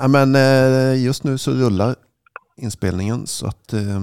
[0.00, 1.96] Ja, men eh, just nu så rullar
[2.56, 4.00] inspelningen så att eh,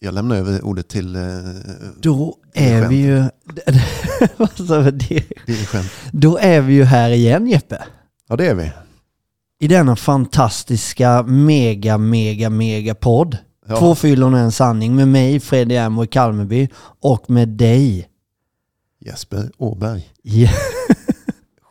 [0.00, 1.22] jag lämnar över ordet till eh,
[2.00, 3.16] Då är vi ju...
[3.22, 3.28] Vi?
[3.54, 5.90] Det- dirigent.
[6.12, 7.84] Då är vi ju här igen Jeppe.
[8.28, 8.72] Ja, det är vi.
[9.60, 13.36] I denna fantastiska mega, mega, mega podd.
[13.66, 13.78] Ja.
[13.78, 16.68] Två fyllon och en sanning med mig, Freddy Amo i Kalmeby
[17.00, 18.08] och med dig.
[19.00, 20.08] Jesper Åberg,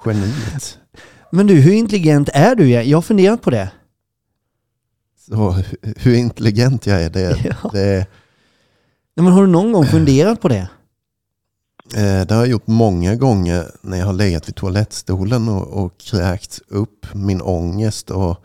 [0.06, 0.78] geniet.
[1.32, 2.70] Men du, hur intelligent är du?
[2.70, 3.72] Jag har funderat på det.
[5.28, 7.70] Så, hu- hur intelligent jag är, det, Ja.
[7.74, 8.08] det,
[9.16, 10.70] Nej, men har du någon gång funderat på det?
[11.96, 15.98] eh, det har jag gjort många gånger när jag har legat vid toalettstolen och, och
[15.98, 18.12] kräkt upp min ångest.
[18.12, 18.44] Och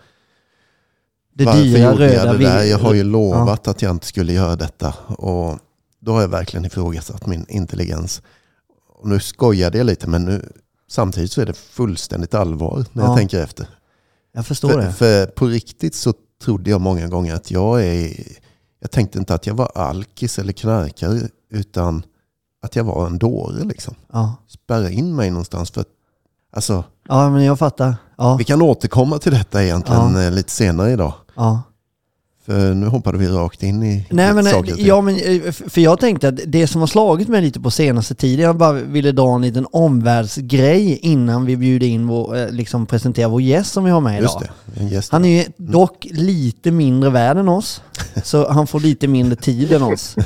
[1.34, 2.62] Det varför dyra gjorde jag röda det där?
[2.64, 4.94] Jag har ju lovat att jag inte skulle göra detta.
[5.08, 5.58] Och
[6.00, 8.22] då har jag verkligen ifrågasatt min intelligens.
[8.88, 10.52] Och nu skojade jag lite men nu,
[10.92, 13.08] samtidigt så är det fullständigt allvar när Ja.
[13.08, 13.66] jag tänker efter.
[14.32, 14.92] Jag förstår För, det.
[14.92, 18.14] för på riktigt så trodde jag många gånger att jag är...
[18.80, 21.20] Jag tänkte inte att jag var alkis eller knarkare
[21.50, 22.02] utan
[22.62, 23.94] att jag var en dåre liksom.
[24.12, 24.34] Ja.
[24.48, 25.84] Spärra in mig någonstans för.
[26.52, 27.96] Alltså, ja, men jag fattar.
[28.18, 30.22] Ja, vi kan återkomma till detta egentligen Ja.
[30.22, 31.12] eh, lite senare idag.
[31.36, 31.62] ja.
[32.46, 34.86] För nu hoppade vi rakt in i Nej men, saker och ting.
[34.86, 38.14] ja, men eh, för jag tänkte att det som har slagit mig lite på senaste
[38.14, 42.86] tiden, jag bara ville dra en liten omvärldsgrej innan vi bjuder in vår, eh, liksom
[42.86, 44.48] presentera vår gäst som vi har med Just idag.
[44.66, 45.12] det, en gäst.
[45.12, 47.82] Han är ju dock lite mindre värd än oss,
[48.24, 50.16] så han får lite mindre tid än oss.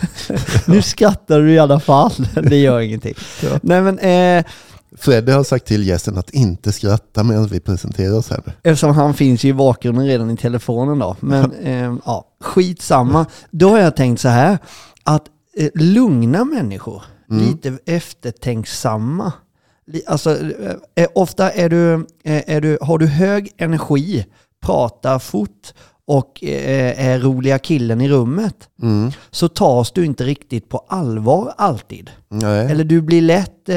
[0.66, 3.14] nu skrattar du i alla fall, det gör ingenting.
[3.62, 4.44] Nej men eh,
[4.96, 8.42] Freddy har sagt till gästen att inte skratta medan vi presenterar oss här.
[8.62, 11.16] Eftersom han finns ju i bakgrunden redan i telefonen då.
[11.20, 13.26] Men eh, ja, skitsamma.
[13.50, 14.58] Då har jag tänkt så här,
[15.04, 15.22] att
[15.56, 19.32] eh, lugna människor, lite eftertänksamma.
[20.06, 24.26] Alltså, eh, eh, ofta är du, eh, är du, har du hög energi,
[24.66, 25.74] pratar fort
[26.06, 29.10] och eh, är roliga killen i rummet, Mm.
[29.30, 32.10] så tas du inte riktigt på allvar alltid.
[32.28, 32.70] Nej.
[32.70, 33.68] Eller du blir lätt...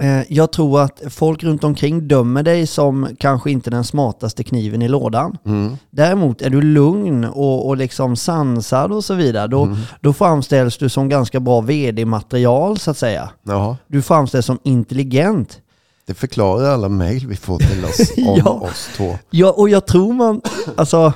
[0.00, 4.82] Eh, jag tror att folk runt omkring dömer dig som kanske inte den smartaste kniven
[4.82, 5.36] i lådan.
[5.46, 5.76] Mm.
[5.90, 9.46] Däremot är du lugn och, och liksom sansad och så vidare.
[9.46, 9.76] Då, Mm.
[10.00, 13.30] då framställs du som ganska bra vd-material så att säga.
[13.42, 13.76] Jaha.
[13.86, 15.60] Du framställs som intelligent.
[16.06, 18.50] Det förklarar alla mejl vi får till oss om Ja.
[18.50, 19.18] oss två.
[19.30, 20.40] Ja, och jag tror man...
[20.76, 21.12] Alltså,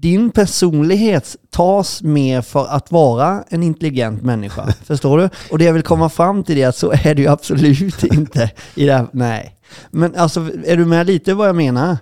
[0.00, 4.72] din personlighet tas mer för att vara en intelligent människa.
[4.84, 5.30] Förstår du?
[5.50, 8.50] Och det jag vill komma fram till är att så är det ju absolut inte.
[8.74, 9.54] I det här, nej.
[9.90, 11.96] Men alltså, är du med lite vad jag menar?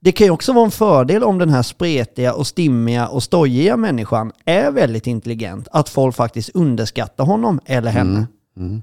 [0.00, 3.76] Det kan ju också vara en fördel om den här spretiga och stimmiga och stojiga
[3.76, 5.68] människan är väldigt intelligent.
[5.72, 8.26] Att folk faktiskt underskattar honom eller henne.
[8.56, 8.82] Mm.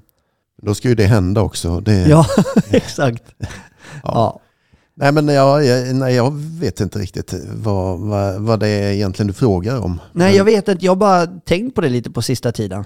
[0.62, 1.80] Då ska ju det hända också.
[1.80, 2.26] Det, Ja,
[2.70, 3.22] exakt.
[4.02, 4.40] Ja.
[5.00, 9.26] Nej men jag, jag, nej, jag vet inte riktigt vad, vad, vad det är egentligen
[9.26, 10.00] du frågar om.
[10.12, 10.84] Nej, jag vet inte.
[10.84, 12.84] Jag har bara tänkt på det lite på sista tiden.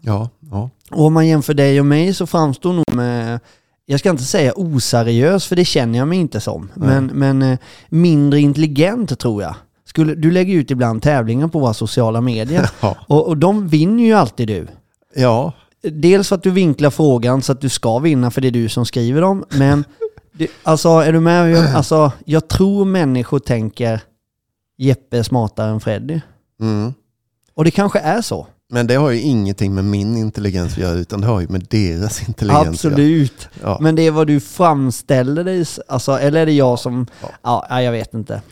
[0.00, 0.70] Ja, ja.
[0.90, 3.40] Och om man jämför dig och mig så framstår nog med,
[3.86, 7.58] jag ska inte säga oseriös för det känner jag mig inte som, men, men eh,
[7.88, 9.54] mindre intelligent tror jag.
[9.84, 12.96] Skulle, du lägger ut ibland tävlingar på våra sociala medier Ja.
[13.08, 14.66] och, och de vinner ju alltid du.
[15.16, 15.52] ja.
[15.92, 18.68] Dels för att du vinklar frågan så att du ska vinna för det är du
[18.68, 19.84] som skriver dem, men
[20.32, 21.74] det, alltså är du med?
[21.76, 24.00] Alltså, jag tror människor tänker
[24.78, 26.20] Jeppe är smartare än Freddy.
[26.60, 26.94] Mm.
[27.54, 28.46] Och det kanske är så.
[28.72, 31.66] Men det har ju ingenting med min intelligens att göra utan det har ju med
[31.70, 32.68] deras intelligens.
[32.68, 33.48] Absolut.
[33.62, 33.78] Ja.
[33.80, 37.06] Men det är vad du framställer dig, alltså, eller är det jag som,
[37.42, 38.42] ja, ja jag vet inte.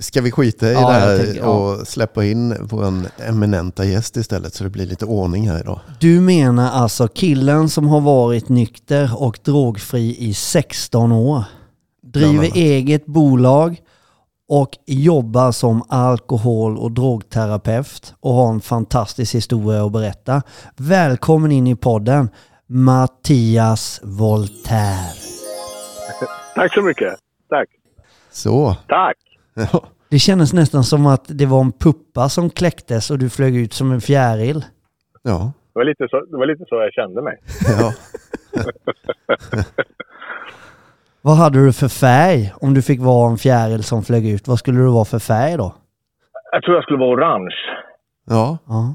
[0.00, 1.46] Ska vi skita i Ja, det här tänker, ja.
[1.46, 2.92] och släppa in vår
[3.28, 5.80] eminenta gäst istället så det blir lite ordning här idag?
[6.00, 11.44] Du menar alltså killen som har varit nykter och drogfri i 16 år,
[12.02, 13.76] driver eget bolag
[14.48, 20.42] och jobbar som alkohol och drogterapeut och har en fantastisk historia att berätta.
[20.76, 22.30] Välkommen in i podden,
[22.66, 25.12] Mattias Voltaire.
[26.54, 27.14] Tack så mycket.
[27.48, 27.68] Tack.
[28.32, 29.16] Så, Tack.
[29.72, 29.82] Ja.
[30.10, 33.72] Det kändes nästan som att det var en puppa som kläcktes och du flög ut
[33.72, 34.64] som en fjäril.
[35.22, 35.52] ja.
[35.74, 37.38] Det var, lite så, det var lite så jag kände mig.
[37.78, 37.92] ja.
[41.22, 44.48] Vad hade du för färg om du fick vara en fjäril som flög ut?
[44.48, 45.74] Vad skulle du vara för färg då?
[46.52, 47.54] Jag tror jag skulle vara orange.
[48.26, 48.58] ja.
[48.66, 48.94] Ja.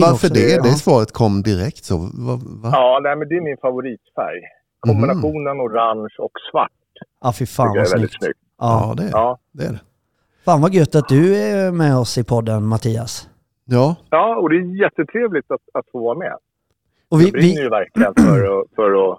[0.00, 0.50] Varför det?
[0.52, 0.62] ja.
[0.62, 1.96] Det svaret kom direkt så.
[1.98, 2.70] Va, va?
[2.72, 4.40] Ja, nej, men det är min favoritfärg.
[4.80, 6.70] Kombinationen orange och svart
[7.20, 8.24] Ja, fy fan vad är väldigt snyggt.
[8.24, 8.38] snyggt.
[8.58, 8.86] Ja.
[8.88, 9.38] Ja, det är, Ja.
[9.52, 9.80] det är det.
[10.48, 13.28] Fan vad gött att du är med oss i podden Mattias.
[13.64, 16.36] Ja, ja, och det är jättetrevligt att, att få vara med.
[17.08, 19.18] Och vi, Jag brinner vi, ju verkligen för att, för att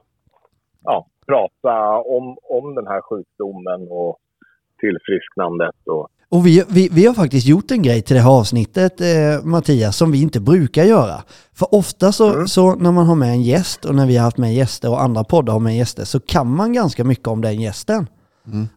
[0.83, 4.17] ja, prata om, om den här sjukdomen och
[4.79, 9.01] tillfrisknandet och Och vi, vi, vi har faktiskt gjort en grej till det här avsnittet,
[9.01, 11.23] eh, Mattias, som vi inte brukar göra.
[11.53, 12.47] För ofta så, Mm.
[12.47, 15.01] så när man har med en gäst och när vi har haft med gäster och
[15.01, 18.07] andra poddar har med gäster så kan man ganska mycket om den gästen.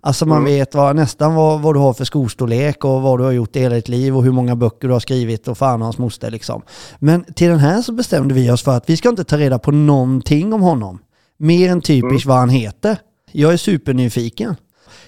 [0.00, 3.32] Alltså man vet vad, nästan vad, vad du har för skostorlek och vad du har
[3.32, 5.84] gjort i hela ditt liv och hur många böcker du har skrivit och fan och
[5.84, 6.62] hans moster liksom.
[7.00, 9.58] Men till den här så bestämde vi oss för att vi ska inte ta reda
[9.58, 10.98] på någonting om honom.
[11.36, 12.96] Mer än typiskt vad han heter.
[13.32, 14.54] Jag är supernyfiken.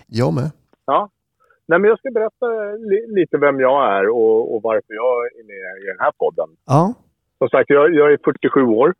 [0.07, 0.51] Jag med.
[0.87, 1.09] Ja.
[1.69, 2.47] Nej, men jag ska berätta
[2.91, 6.49] li- lite vem jag är och, och varför jag är med i den här podden.
[6.67, 6.95] Ja,
[7.39, 8.95] Som sagt, jag, jag är 47 år.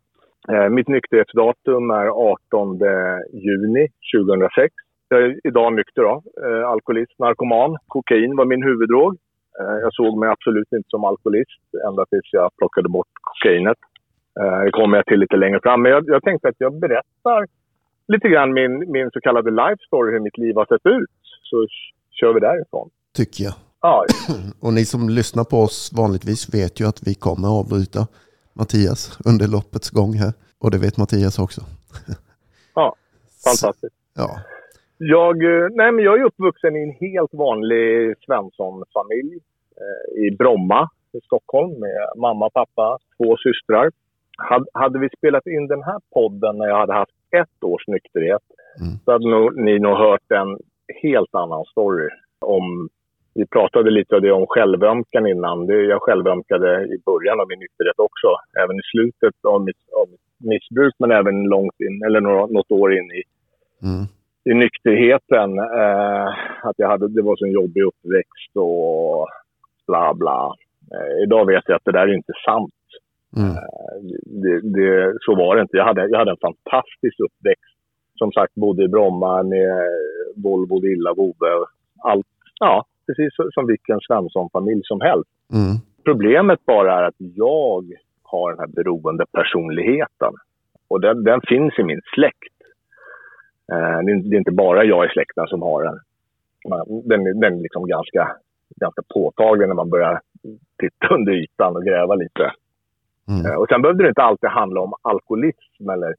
[0.53, 2.79] Eh, mitt nykterhetsdatum är 18
[3.45, 4.73] juni 2006.
[5.07, 6.23] Jag är idag nykter då.
[6.45, 7.77] Eh, alkoholist, narkoman.
[7.87, 9.17] Kokain var min huvuddrog.
[9.59, 13.77] Eh, jag såg mig absolut inte som alkoholist ända tills jag plockade bort kokainet.
[14.39, 15.81] Eh, det kommer jag till lite längre fram.
[15.81, 17.47] Men jag, jag tänkte att jag berättar
[18.07, 21.15] lite grann min, min så kallade life story, hur mitt liv har sett ut.
[21.43, 21.67] Så
[22.19, 22.89] kör vi därifrån.
[23.13, 23.53] Tycker jag.
[23.81, 24.05] Ja,
[24.61, 28.07] Och ni som lyssnar på oss vanligtvis vet ju att vi kommer avbryta
[28.53, 30.33] Mattias under loppets gång här.
[30.59, 31.61] Och det vet Mattias också.
[32.75, 32.95] ja
[33.45, 33.95] fantastiskt.
[34.13, 34.39] Ja,
[34.97, 39.39] Jag, eh, nej, men jag är uppvuxen i en helt vanlig Svensson-familj
[39.81, 43.91] eh, i Bromma i Stockholm med mamma, pappa, två systrar.
[44.37, 48.41] Had, hade vi spelat in den här podden när jag hade haft ett års nykterhet
[48.81, 48.93] Mm.
[49.05, 50.57] så hade ni nog hört en
[51.03, 52.09] helt annan story.
[52.39, 52.89] Om,
[53.33, 55.67] vi pratade lite om det om självömkan innan.
[55.67, 58.27] Det, jag självömkade i början av min nykterhet också.
[58.63, 62.93] Även i slutet av mitt, av mitt missbruk men även långt in, eller något år
[62.93, 63.23] in i
[63.83, 64.05] mm.
[64.49, 65.59] I nykterheten.
[65.59, 66.27] Eh,
[66.67, 69.27] att jag hade, det var så en jobbig uppväxt och
[69.87, 70.53] bla bla.
[70.93, 72.73] Eh, idag vet jag att det där är inte sant.
[73.37, 73.51] Mm.
[73.51, 73.97] Eh,
[74.41, 75.77] det, det, så var det inte.
[75.77, 77.75] Jag hade, jag hade en fantastisk uppväxt.
[78.17, 79.73] Som sagt, bodde i Bromma med
[80.35, 81.65] Volvo, villa, vovve.
[82.03, 82.27] Allt,
[82.59, 85.29] ja, precis som vilken Svensson-familj som helst.
[85.53, 85.75] Mm.
[86.05, 87.83] Problemet bara är att jag
[88.23, 90.33] har den här beroende personligheten.
[90.87, 92.54] Och den, den finns i min släkt.
[93.73, 95.99] Eh, det, är, inte bara jag i släkten som har den.
[97.03, 98.35] Den, är- den är liksom ganska,
[98.75, 100.21] ganska påtaglig när man börjar
[100.79, 102.51] titta under ytan och gräva lite.
[103.27, 103.45] Mm.
[103.45, 106.15] Eh, och sen behövde det inte alltid handla om alkoholism eller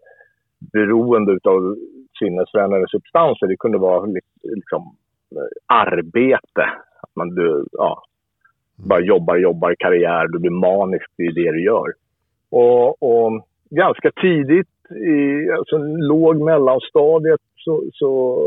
[0.72, 1.76] beroende av
[2.18, 3.46] sinnesförändrande substanser.
[3.46, 4.96] Det kunde vara li- liksom,
[5.36, 6.62] eh, arbete.
[7.02, 8.02] Att man du, ja,
[8.76, 10.26] bara jobbar, jobbar, karriär.
[10.28, 11.92] Du blir manisk i det du gör.
[12.50, 18.40] Och, och ganska tidigt, i alltså, låg mellanstadiet, så, så...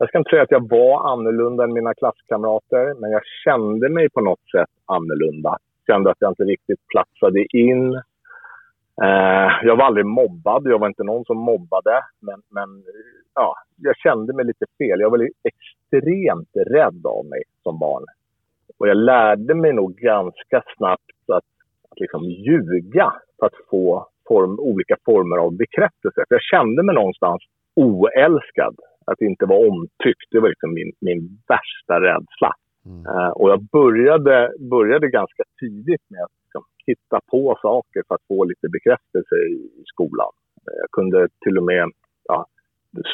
[0.00, 4.10] Jag ska inte säga att jag var annorlunda än mina klasskamrater, men jag kände mig
[4.10, 5.56] på något sätt annorlunda.
[5.86, 7.94] Kände att jag inte riktigt platsade in.
[9.02, 12.02] Eh, jag var aldrig mobbad, jag var inte någon som mobbade.
[12.20, 12.82] Men, men
[13.34, 15.00] ja, jag kände mig lite fel.
[15.00, 18.04] Jag var extremt rädd av mig som barn.
[18.78, 21.44] Och jag lärde mig nog ganska snabbt att,
[21.90, 26.24] att liksom ljuga för att få form, olika former av bekräftelse.
[26.28, 27.42] För jag kände mig någonstans
[27.76, 28.76] oälskad.
[29.10, 32.52] Att inte vara omtyckt, det var liksom min, min värsta rädsla.
[32.86, 33.06] Mm.
[33.06, 38.28] Eh, och jag började, började ganska tidigt med att liksom, hitta på saker för att
[38.28, 40.32] få lite bekräftelse i, i skolan.
[40.66, 41.90] Eh, Jag kunde till och med
[42.28, 42.46] ja,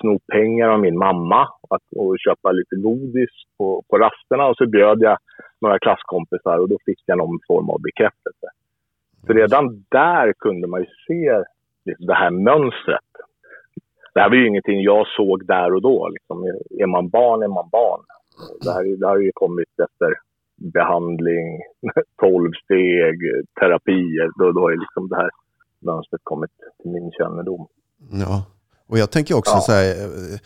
[0.01, 4.67] sno pengar av min mamma att, och köpa lite godis på, på rasterna och så
[4.67, 5.19] bjöd jag
[5.61, 8.47] några klasskompisar och då fick jag någon form av bekräftelse.
[9.27, 11.43] Så redan där kunde man ju se
[11.85, 13.11] liksom, det här mönstret.
[14.15, 16.09] Det här var ju ingenting jag såg där och då.
[16.09, 16.45] Liksom.
[16.83, 18.01] Är man barn är man barn.
[18.65, 20.15] Det här, det här har ju kommit efter
[20.57, 21.61] behandling,
[22.21, 23.17] tolv steg,
[23.61, 24.31] terapier.
[24.39, 25.31] Då, då har ju liksom det här
[25.81, 26.51] mönstret kommit
[26.83, 27.67] till min kännedom.
[28.13, 28.45] Ja,
[28.87, 29.61] och jag tänker också Ja.
[29.61, 30.39] så här, eh,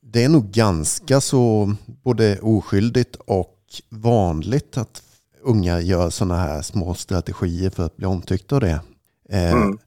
[0.00, 1.66] det är nog ganska så
[2.04, 3.58] både oskyldigt och
[3.90, 5.07] vanligt att
[5.42, 8.80] unga gör sådana här små strategier för att bli omtyckta av det.
[9.36, 9.78] Eh, Mm.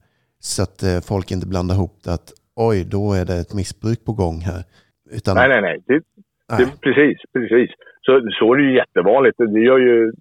[0.44, 4.04] Så att eh, folk inte blandar ihop det att oj, då är det ett missbruk
[4.04, 4.62] på gång här.
[5.10, 5.82] Utan, Nej, nej, nej.
[5.86, 6.00] Det,
[6.50, 6.58] nej.
[6.58, 7.70] det, precis, precis.
[8.00, 9.38] Så, så är det ju jättevanligt.
[9.38, 10.12] Det gör ju,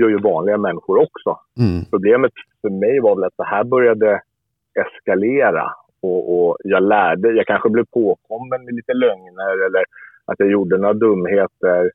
[0.00, 1.30] gör ju vanliga människor också.
[1.58, 4.20] Mm, Problemet för mig var väl att det här började
[4.82, 5.72] eskalera.
[6.00, 9.84] Och, och jag lärde, jag kanske blev påkommen med lite lögner eller
[10.24, 11.90] att jag gjorde några dumheter.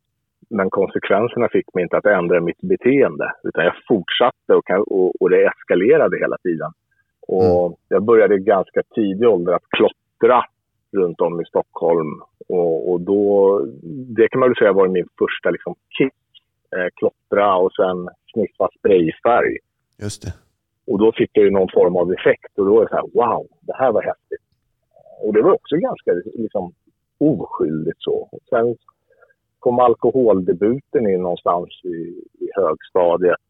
[0.58, 3.32] Men konsekvenserna fick mig inte att ändra mitt beteende.
[3.44, 6.72] Utan jag fortsatte och, och, och det eskalerade hela tiden.
[7.28, 10.46] Och jag började i ganska tidig ålder att klottra
[10.92, 12.22] runt om i Stockholm.
[12.50, 13.60] Och, och då,
[14.18, 16.14] det kan man väl säga var min första liksom, kick.
[16.76, 19.58] Eh, klottra och sen sniffa sprayfärg.
[20.02, 20.34] just det.
[20.88, 23.10] Och då fick jag ju någon form av effekt och då var det så här,
[23.14, 24.46] wow, det här var häftigt.
[25.24, 26.12] Och det var också ganska
[26.44, 26.74] liksom,
[27.18, 28.30] oskyldigt så.
[28.50, 28.76] Sen
[29.64, 31.98] kom alkoholdebuten in någonstans i,
[32.44, 33.42] i högstadiet.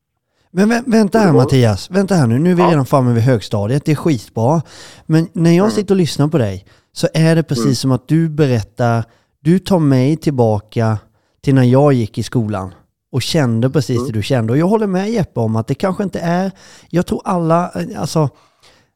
[0.55, 2.71] Men vä vänta här Mattias, vänta här nu, nu är vi ja.
[2.71, 4.61] redan framme vid högstadiet, det är skitbra.
[5.05, 5.71] Men när jag mm.
[5.71, 7.75] sitter och lyssnar på dig så är det precis mm.
[7.75, 9.03] som att du berättar,
[9.39, 10.97] du tar mig tillbaka
[11.41, 12.73] till när jag gick i skolan
[13.11, 14.07] och kände precis mm.
[14.07, 14.53] det du kände.
[14.53, 16.51] Och jag håller med Jeppe om att det kanske inte är,
[16.89, 18.29] jag tror alla, alltså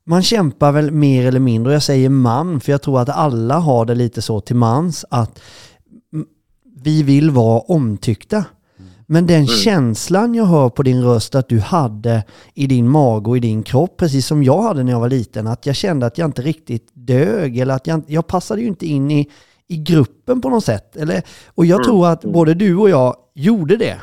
[0.05, 3.85] man kämpar väl mer eller mindre, jag säger man, för jag tror att alla har
[3.85, 5.39] det lite så till mans att
[6.83, 8.45] vi vill vara omtyckta.
[9.09, 9.47] Men den mm.
[9.47, 13.63] känslan jag hör på din röst att du hade i din mage och i din
[13.63, 16.41] kropp, precis som jag hade när jag var liten, att jag kände att jag inte
[16.41, 19.29] riktigt dög eller att jag, jag passade ju inte in i,
[19.67, 20.95] i gruppen på något sätt.
[20.95, 21.85] Eller, och jag mm.
[21.85, 23.97] tror att både du och jag gjorde det.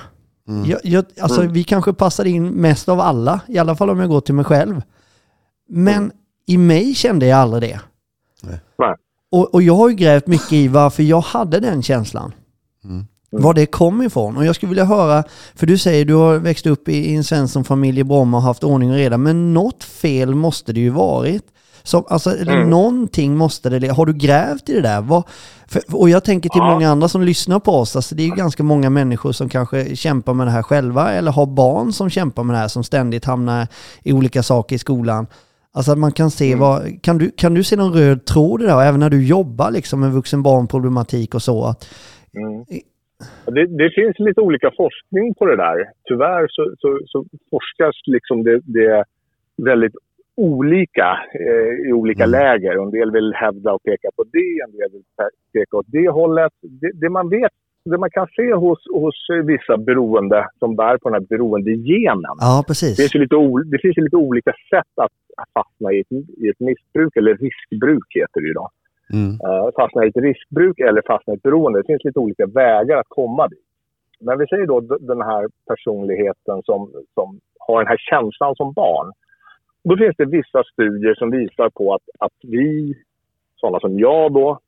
[0.49, 0.71] Mm.
[0.71, 1.53] Jag, jag, alltså, mm.
[1.53, 4.45] Vi kanske passade in mest av alla, i alla fall om jag går till mig
[4.45, 4.83] själv.
[5.69, 6.11] Men mm.
[6.47, 7.81] i mig kände jag aldrig det.
[8.79, 8.95] Nej.
[9.31, 12.33] Och, och jag har ju grävt mycket i varför jag hade den känslan.
[12.85, 13.07] Mm.
[13.31, 14.37] Var det kom ifrån.
[14.37, 15.25] Och jag skulle vilja höra,
[15.55, 18.91] för du säger du har växt upp i en Svensson-familj i Bromma och haft ordning
[18.91, 21.43] och reda, men något fel måste det ju varit.
[21.83, 22.71] Så, alltså, mm.
[22.71, 25.01] någonting måste det, har du grävt i det där?
[25.01, 25.23] Vad,
[25.67, 26.73] för, och jag tänker till ja.
[26.73, 29.97] många andra som lyssnar på oss, alltså det är ju ganska många människor som kanske
[29.97, 33.25] kämpar med det här själva, eller har barn som kämpar med det här, som ständigt
[33.25, 33.69] hamnar
[34.03, 35.27] i olika saker i skolan.
[35.73, 36.59] Alltså att man kan se mm.
[36.59, 39.27] vad, kan du, kan du se någon röd tråd i det där, även när du
[39.27, 41.65] jobbar liksom med vuxenbarnproblematik och så?
[41.65, 41.87] Att,
[42.37, 42.65] mm.
[43.47, 45.91] Det, det, finns lite olika forskning på det där.
[46.09, 49.05] Tyvärr så, så, så forskas liksom det, det
[49.57, 49.95] väldigt
[50.37, 52.31] olika eh, i olika mm.
[52.31, 52.83] läger.
[52.83, 55.03] En del vill hävda och peka på det, en del vill
[55.53, 56.53] peka åt det hållet.
[56.63, 57.53] Det, det man vet,
[57.85, 59.15] det man kan se hos, hos
[59.45, 62.37] vissa beroende som bär på den här beroendegenen.
[62.39, 62.97] Ja, precis.
[62.97, 63.37] Det finns ju lite,
[63.71, 66.13] det finns lite olika sätt att, att fastna i ett,
[66.43, 68.71] i ett missbruk, eller riskbruk heter det idag.
[69.15, 69.33] Mm.
[69.47, 71.79] Uh, fastna i ett riskbruk eller fastna i ett beroende.
[71.79, 73.69] Det finns lite olika vägar att komma dit.
[74.21, 76.81] Men vi säger då den här personligheten som,
[77.15, 79.13] som har den här känslan som barn.
[79.85, 82.95] Då finns det vissa studier som visar på att, att vi,
[83.57, 84.59] sådana som jag då,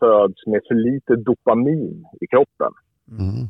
[0.00, 2.72] föds med för lite dopamin i kroppen.
[3.10, 3.46] Mm.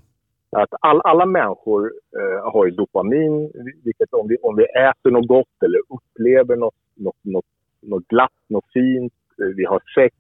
[0.51, 3.53] Att all, alla människor eh, har ju dopamin,
[3.85, 7.45] vilket om vi, om vi äter något gott eller upplever något, något, något,
[7.81, 9.13] något glatt, något fint,
[9.45, 10.15] vi har sex,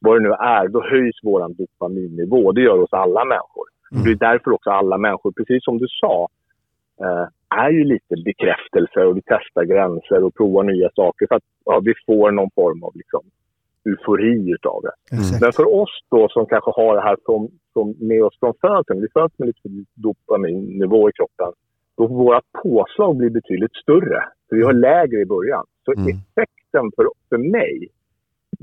[0.00, 2.52] vad det nu är, då höjs vår dopaminnivå.
[2.52, 3.66] Det gör oss alla människor.
[3.92, 4.04] Mm.
[4.04, 6.28] Det är därför också alla människor, precis som du sa,
[7.04, 7.26] eh,
[7.64, 11.80] är ju lite bekräftelse och vi testar gränser och provar nya saker för att ja,
[11.84, 13.22] vi får någon form av liksom,
[13.84, 15.16] eufori utav det.
[15.16, 15.24] Mm.
[15.40, 19.00] Men för oss då som kanske har det här som, som med oss från födseln,
[19.00, 21.52] vi föds med lite dopaminnivå i kroppen,
[21.96, 24.24] då våra påslag bli betydligt större.
[24.48, 25.64] För vi har lägre i början.
[25.84, 26.06] Så mm.
[26.06, 27.88] effekten för, för mig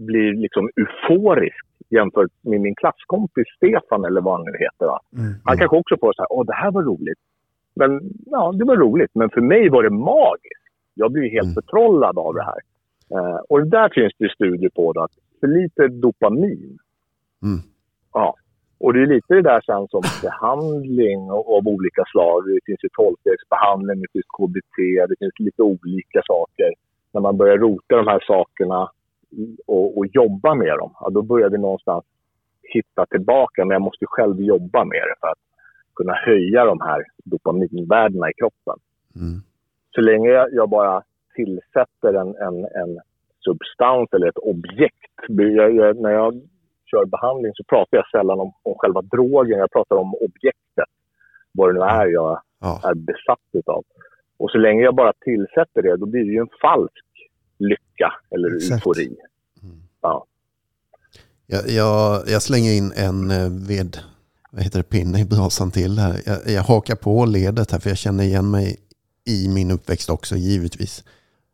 [0.06, 4.86] blir liksom euforisk jämfört med min klasskompis Stefan eller vad han nu heter.
[4.86, 5.00] Va?
[5.18, 5.34] Mm.
[5.44, 7.20] Han kanske också får så här, åh det här var roligt.
[7.76, 9.12] Men ja, det var roligt.
[9.14, 10.66] Men för mig var det magiskt.
[10.94, 11.54] Jag blev helt mm.
[11.54, 12.62] förtrollad av det här.
[13.16, 16.78] Uh, och där finns det studier på det, att för lite dopamin.
[17.44, 17.60] Mm.
[18.14, 18.36] Ja.
[18.80, 22.44] Och det är lite det där sen som behandling av olika slag.
[22.46, 24.78] Det finns ju tolvstegsbehandling, det finns KBT,
[25.10, 26.70] det finns lite olika saker.
[27.14, 28.90] När man börjar rota de här sakerna
[29.68, 32.06] och, och jobba med dem, ja, då börjar vi någonstans
[32.62, 33.66] hitta tillbaka.
[33.66, 35.44] Men jag måste själv jobba med det för att
[35.96, 38.78] kunna höja de här dopaminvärdena i kroppen.
[39.16, 39.42] Mm.
[39.96, 41.04] Så länge jag, bara
[41.36, 43.00] tillsätter en, en, en
[43.40, 45.14] substans eller ett objekt.
[45.28, 46.42] Jag, jag, när jag
[46.92, 49.60] kör behandling så pratar jag sällan om, om själva drogen.
[49.60, 50.90] Jag pratar om objektet.
[51.52, 52.82] Vad det nu är jag ja.
[52.84, 53.84] är besatt av.
[54.38, 57.06] Och så länge jag bara tillsätter det, då blir det ju en falsk
[57.60, 58.72] lycka eller Exakt.
[58.72, 59.16] eufori.
[59.64, 59.84] Mm.
[60.02, 60.26] Ja.
[61.48, 63.98] Jag, jag, jag, slänger in en eh, ved,
[64.52, 66.22] vad heter det, pinne i brasan till här.
[66.26, 68.78] Jag, jag hakar på ledet här för jag känner igen mig
[69.26, 71.04] i min uppväxt också givetvis.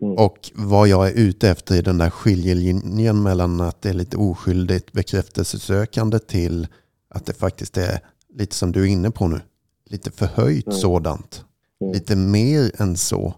[0.01, 0.17] Mm.
[0.17, 4.17] Och vad jag är ute efter i den där skiljelinjen mellan att det är lite
[4.17, 6.67] oskyldigt bekräftelsesökande till
[7.09, 7.99] att det faktiskt är
[8.33, 9.41] lite som du är inne på nu.
[9.85, 10.77] Lite förhöjt mm.
[10.79, 11.45] sådant.
[11.81, 11.93] Mm.
[11.93, 13.33] Lite mer än så.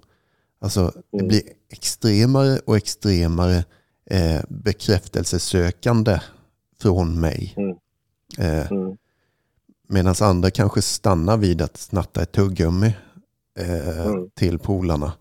[0.59, 1.27] Alltså det mm.
[1.27, 3.57] blir extremare och extremare
[4.11, 6.19] eh, bekräftelsesökande
[6.81, 7.53] från mig.
[7.57, 7.75] Mm.
[8.39, 8.97] Eh, mm.
[9.89, 12.95] Medan andra kanske stannar vid att snatta ett tuggummi
[13.59, 15.13] eh, till polarna.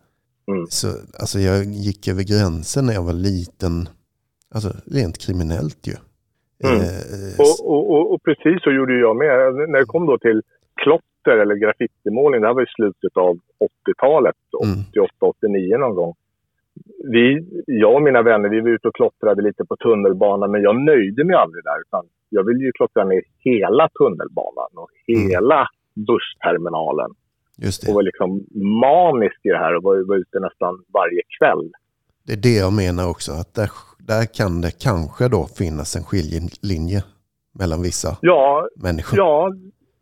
[0.69, 0.89] Så,
[1.21, 3.89] alltså jag gick över gränsen när jag var liten.
[4.55, 5.97] Alltså rent kriminellt ju.
[6.65, 6.81] Mm.
[6.81, 9.55] Eh, och, och, och, och, precis så gjorde jag med.
[9.71, 10.43] När det kom då till
[10.83, 13.35] klotter eller graffitimålning, det här var i slutet av
[13.89, 14.79] 80-talet, mm.
[14.91, 16.15] 88, 89 någon gång
[17.13, 17.25] vi,
[17.67, 21.25] jag och mina vänner, vi var ute och klottrade lite på tunnelbanan, men jag nöjde
[21.25, 21.81] mig aldrig där.
[21.87, 25.69] Utan jag ville ju klottra ner hela tunnelbanan och hela
[26.09, 27.11] bussterminalen.
[27.59, 28.31] Just Och var liksom
[28.87, 31.73] manisk i det här och var, var ute nästan varje kväll.
[32.27, 33.33] Det är det jag menar också.
[33.33, 37.01] Att där, där kan det kanske då finnas en skiljelinje
[37.59, 39.19] mellan vissa Ja, människor.
[39.19, 39.53] ja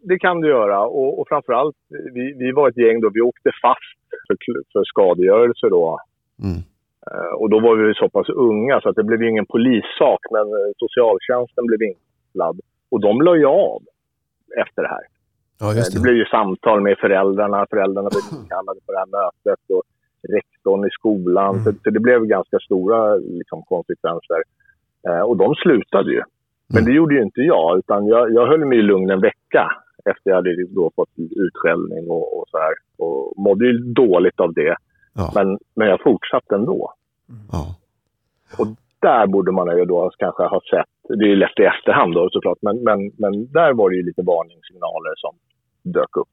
[0.09, 0.81] det kan du göra.
[0.87, 1.77] Och, och framförallt,
[2.15, 4.37] vi, vi var ett gäng då, vi åkte fast för,
[4.73, 5.99] för skadegörelse då.
[6.43, 6.59] Mm.
[7.11, 10.47] Eh, Och då var vi så pass unga så att det blev ingen polissak, men
[10.59, 12.61] eh, socialtjänsten blev inkopplad.
[12.91, 13.83] Och de la ju av
[14.63, 15.05] efter det här.
[15.61, 16.01] Ja, Eh, Det det.
[16.03, 17.67] blev ju samtal med föräldrarna.
[17.71, 19.83] Föräldrarna blev inkallade på det här mötet och
[20.37, 21.55] rektorn i skolan.
[21.55, 21.65] Mm.
[21.65, 24.41] Så, det blev ganska stora liksom, konsekvenser.
[25.27, 26.23] Och de slutade ju.
[26.69, 26.85] Men Mm.
[26.91, 29.73] det gjorde ju inte jag, utan jag, jag höll mig lugn en vecka
[30.11, 32.75] efter jag hade då fått utskällning och, och så här.
[32.99, 34.77] Och mådde ju dåligt av det.
[35.15, 36.93] Ja, Men, men jag fortsatte ändå.
[37.53, 37.77] ja.
[39.01, 42.29] Där borde man ju då kanske ha sett, det är ju lätt i efterhand då
[42.33, 45.35] såklart, men, men, men där var det ju lite varningssignaler som
[45.83, 46.29] dök upp.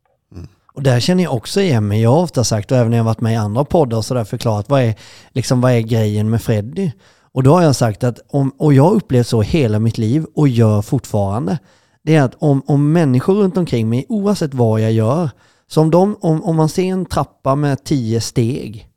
[0.74, 2.02] Och där känner jag också igen mig.
[2.02, 4.24] Jag har ofta sagt, och även när jag varit med i andra poddar och sådär
[4.24, 4.94] förklarat, vad är,
[5.32, 6.92] liksom, vad är grejen med Freddy?
[7.32, 10.26] Och då har jag sagt att, om, och jag har upplevt så hela mitt liv
[10.36, 11.60] och gör fortfarande,
[12.04, 15.30] det är att om, om människor runt omkring mig, oavsett vad jag gör,
[15.68, 18.88] så om, de, om, om man ser en trappa med tio steg,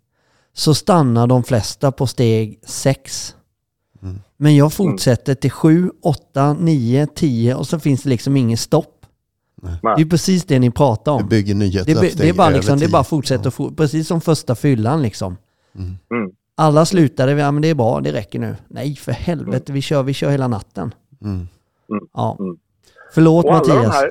[0.53, 3.35] så stannar de flesta på steg sex.
[4.37, 9.07] Men jag fortsätter till sju, åtta, nio, tio och så finns det liksom ingen stopp.
[9.83, 11.23] Det är precis det ni pratar om.
[11.23, 14.21] Du bygger nya Det, det är bara liksom, det är bara fortsätta få, precis som
[14.21, 15.37] första fyllan liksom.
[15.75, 15.97] Mm.
[16.57, 18.57] Alla slutade, ja men det är bra, det räcker nu.
[18.69, 20.95] Nej för helvete, vi kör, vi kör hela natten.
[21.23, 21.49] Mm.
[22.15, 22.39] Ja.
[23.15, 24.03] Förlåt alla Mattias.
[24.03, 24.11] här,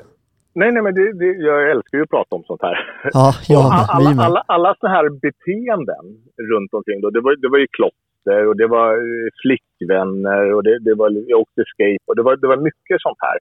[0.54, 2.76] nej, nej, men det, det, jag älskar ju att prata om sånt här.
[3.12, 3.64] Ja, jag
[3.96, 4.24] alla, med.
[4.24, 6.04] alla, alla såna här beteenden
[6.52, 10.62] runt omkring då, det var, det var ju klotter och det var eh, flickvänner och
[10.62, 13.38] det, det var, jag åkte skate och det var, det var mycket sånt här.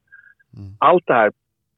[0.57, 0.71] Mm.
[0.79, 1.31] Allt det här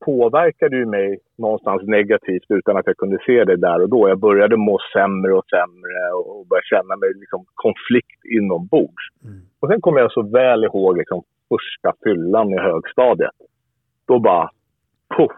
[0.06, 4.10] påverkade ju mig någonstans negativt utan att jag kunde se det där och då.
[4.10, 9.06] Jag började må sämre och sämre och började känna mig liksom konflikt inombords.
[9.24, 9.42] Mm.
[9.60, 13.38] Och sen kommer jag så väl ihåg liksom första fyllan i högstadiet.
[14.08, 14.50] Då bara,
[15.18, 15.32] puff,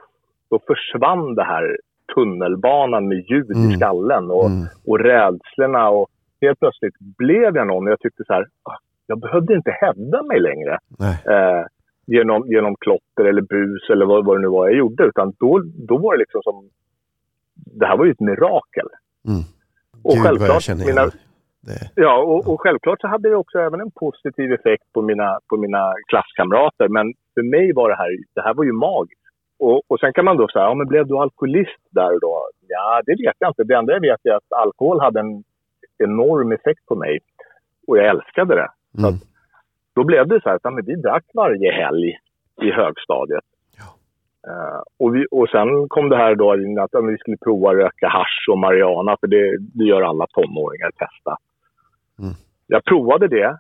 [0.50, 1.78] då försvann det här
[2.16, 3.70] tunnelbanan med ljud Mm.
[3.72, 4.68] i skallen och, Mm.
[4.88, 5.90] och rädslorna.
[5.90, 6.08] Och
[6.42, 8.78] helt plötsligt blev jag någon och jag tyckte så här, "Ah,
[9.08, 10.78] jag behövde inte hävda mig längre
[11.34, 11.66] eh,
[12.06, 15.04] genom, genom klotter eller bus eller vad, vad det nu var jag gjorde.
[15.04, 16.70] Utan då, då var det liksom som,
[17.54, 18.88] det här var ju ett mirakel.
[19.28, 19.42] Mm.
[20.04, 21.02] Och Gud självklart, mina,
[21.68, 22.02] det.
[22.02, 25.58] Ja, och, och självklart så hade det också även en positiv effekt på mina, på
[25.58, 26.88] mina klasskamrater.
[26.88, 29.22] Men för mig var det här, det här var ju magiskt.
[29.60, 32.50] Och, och sen kan man då säga, ja men blev du alkoholist där då?
[32.68, 33.64] Ja, det vet jag inte.
[33.64, 35.44] Det enda jag vet är att alkohol hade en
[35.98, 37.20] enorm effekt på mig.
[37.88, 38.70] Och jag älskade det.
[38.98, 39.14] Mm.
[39.96, 42.18] Då blev det så här att ja, vi drack varje helg
[42.62, 43.44] i högstadiet.
[44.50, 48.08] Eh, och, vi, och sen kom det här då att ja, vi skulle prova röka
[48.08, 51.38] hasch och marijuana för det, det gör alla tonåringar, testa.
[52.20, 52.34] Mm.
[52.68, 53.58] Jag provade det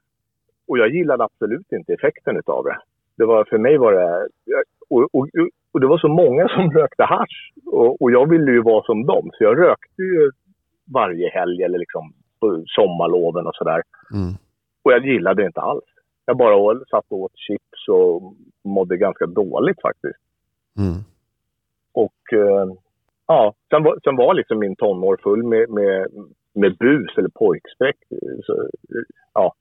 [0.68, 2.78] och jag gillade absolut inte effekten utav det.
[3.18, 4.28] det var, för mig var det...
[4.90, 5.28] Och, och,
[5.72, 9.06] och det var så många som rökte hasch och, och jag ville ju vara som
[9.06, 9.30] dem.
[9.34, 10.32] Så jag rökte ju
[10.94, 13.82] varje helg eller liksom på sommarloven och sådär.
[14.14, 14.34] Mm.
[14.84, 15.84] Och jag gillade det inte alls.
[16.26, 20.20] Jag bara satt och åt chips och mådde ganska dåligt faktiskt.
[20.78, 21.04] Mm.
[21.94, 22.74] Och eh,
[23.28, 26.08] ja, sen var, sen var liksom min tonår full med, med,
[26.58, 27.98] med bus eller pojkstreck.
[28.46, 28.70] Så,
[29.34, 29.54] ja,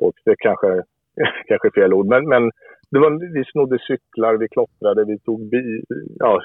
[0.00, 0.82] pojkstreck kanske,
[1.48, 2.06] kanske är fel ord.
[2.06, 2.50] Men, men
[2.90, 5.82] det var, vi snodde cyklar, vi klottrade, vi tog, bi,
[6.18, 6.40] ja,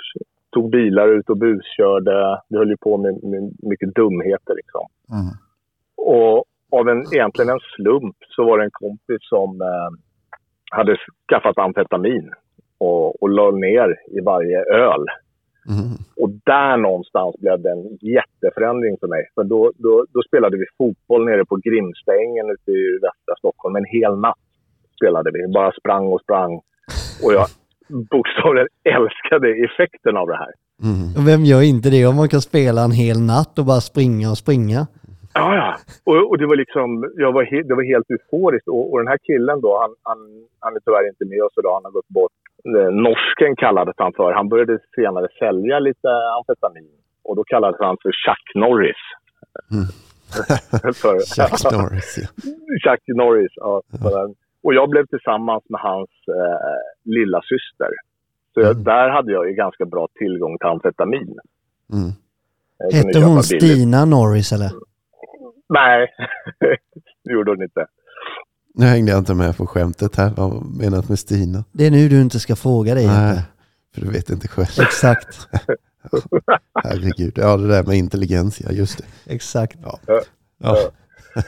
[0.53, 2.41] tog bilar ut och buskörde.
[2.49, 4.85] Vi höll ju på med, med mycket dumheter liksom.
[5.11, 5.33] Mm.
[5.95, 6.45] Och
[6.79, 9.89] av en, egentligen en slump så var det en kompis som eh,
[10.71, 10.97] hade
[11.29, 12.31] skaffat amfetamin
[12.77, 15.05] och, och la ner i varje öl.
[15.69, 15.97] Mm.
[16.21, 19.23] Och där någonstans blev det en jätteförändring för mig.
[19.35, 23.75] För då, då, då spelade vi fotboll nere på Grimstängen ute i västra Stockholm.
[23.75, 24.45] En hel natt
[24.97, 25.53] spelade vi.
[25.53, 26.53] Bara sprang och sprang.
[27.23, 27.47] Och jag
[28.11, 30.53] bokstavligen älskade effekten av det här.
[30.89, 31.25] Mm.
[31.25, 34.37] Vem gör inte det om man kan spela en hel natt och bara springa och
[34.37, 34.87] springa?
[35.33, 35.69] Ja, ja.
[36.09, 38.67] Och, och det var liksom, jag var he, det var helt euforiskt.
[38.67, 40.19] Och, och den här killen då, han, han,
[40.59, 41.73] han är tyvärr inte med oss idag.
[41.73, 42.42] Han har gått bort.
[42.67, 44.33] Eh, norsken kallades han för.
[44.33, 46.89] Han började senare sälja lite amfetamin.
[47.23, 49.01] Och då kallades han för Chuck Norris.
[49.71, 49.85] Mm.
[51.01, 52.27] för, Chuck Norris, ja.
[52.83, 53.81] Chuck Norris, ja.
[54.01, 57.89] För- Och jag blev tillsammans med hans eh, lilla syster.
[58.53, 58.83] Så jag, Mm.
[58.83, 61.37] där hade jag ju ganska bra tillgång till amfetamin.
[61.93, 62.11] Mm.
[62.93, 63.43] Hette hon.
[63.43, 64.71] Stina Norris eller?
[65.69, 66.07] Nej,
[67.23, 67.85] det gjorde hon inte.
[68.75, 70.31] Nu hängde jag inte med på skämtet här.
[70.37, 71.63] Vad menas med Stina?
[71.71, 73.07] Det är nu du inte ska fråga dig.
[73.07, 73.41] Nej,
[73.93, 74.87] för du vet inte själv.
[74.87, 75.47] Exakt,
[76.83, 77.33] Herregud.
[77.35, 79.33] Ja, det där med intelligens, ja just det.
[79.33, 79.77] exakt.
[79.83, 79.99] Ja.
[80.07, 80.21] Ja.
[80.57, 80.75] Ja.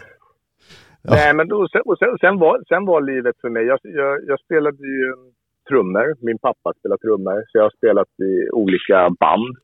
[1.07, 1.13] Ja.
[1.15, 3.63] Nej, men då, sen, och sen, sen, var, sen var livet för mig...
[3.65, 5.13] Jag, jag, jag spelade ju
[5.69, 6.15] trummor.
[6.19, 7.43] Min pappa spelade trummor.
[7.47, 9.55] Så jag har spelat i olika band.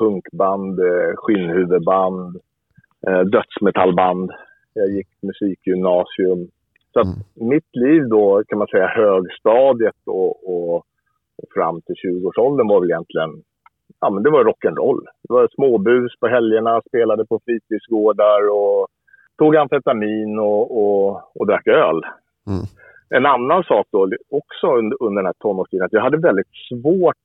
[0.00, 2.36] Punkband, eh, skinnhuvudband,
[3.08, 4.30] eh, dödsmetallband.
[4.72, 6.48] Jag gick musikgymnasium.
[6.92, 7.48] Så att Mm.
[7.54, 10.76] mitt liv då, kan man säga, högstadiet och, och,
[11.38, 13.30] och fram till 20-årsåldern var väl egentligen...
[14.00, 15.04] Ja, men det var rock'n'roll.
[15.22, 18.86] Det var småbus på helgerna, spelade på fritidsgårdar och
[19.38, 22.00] tog amfetamin och, och, och drack öl.
[22.46, 22.64] Mm.
[23.10, 27.16] En annan sak då, också under, under den här tonårstiden, att jag hade väldigt svårt...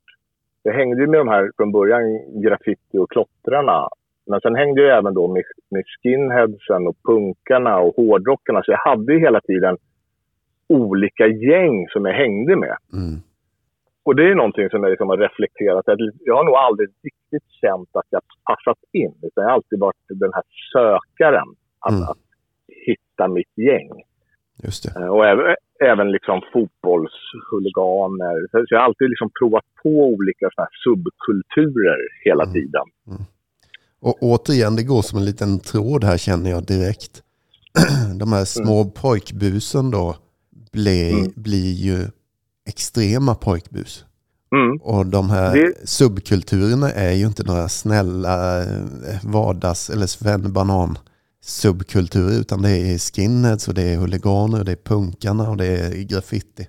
[0.63, 2.01] Jag hängde ju med de här från början
[2.41, 3.87] graffiti och klottrarna.
[4.25, 8.61] Men sen hängde jag även då med, med skinheadsen och punkarna och hårdrockarna.
[8.63, 9.77] Så jag hade ju hela tiden
[10.67, 12.77] olika gäng som jag hängde med.
[12.93, 13.19] Mm.
[14.05, 15.85] Och det är någonting som jag liksom har reflekterat.
[16.19, 19.13] Jag har nog aldrig riktigt känt att jag passat in.
[19.21, 21.47] Utan jag har alltid varit den här sökaren.
[21.79, 22.03] Att, Mm.
[22.03, 22.17] att
[22.87, 23.89] hitta mitt gäng.
[24.63, 24.99] Just det.
[25.01, 25.55] Eh, Och även,
[25.91, 28.47] även liksom fotbollshuliganer.
[28.51, 32.53] Så jag har alltid liksom provat på olika såna subkulturer hela Mm.
[32.53, 32.85] tiden.
[34.03, 37.21] Och återigen, det går som en liten tråd här känner jag direkt.
[38.19, 40.15] De här små pojkbusen då
[40.71, 41.31] blir, Mm.
[41.35, 42.07] blir ju
[42.69, 44.05] extrema pojkbus.
[44.55, 44.77] Mm.
[44.81, 48.67] Och de här Det- subkulturerna är ju inte några snälla eh,
[49.23, 50.97] vardags eller svennebanan
[51.43, 55.65] subkulturer utan det är skinheads och det är huliganer och det är punkarna och det
[55.67, 56.67] är graffiti.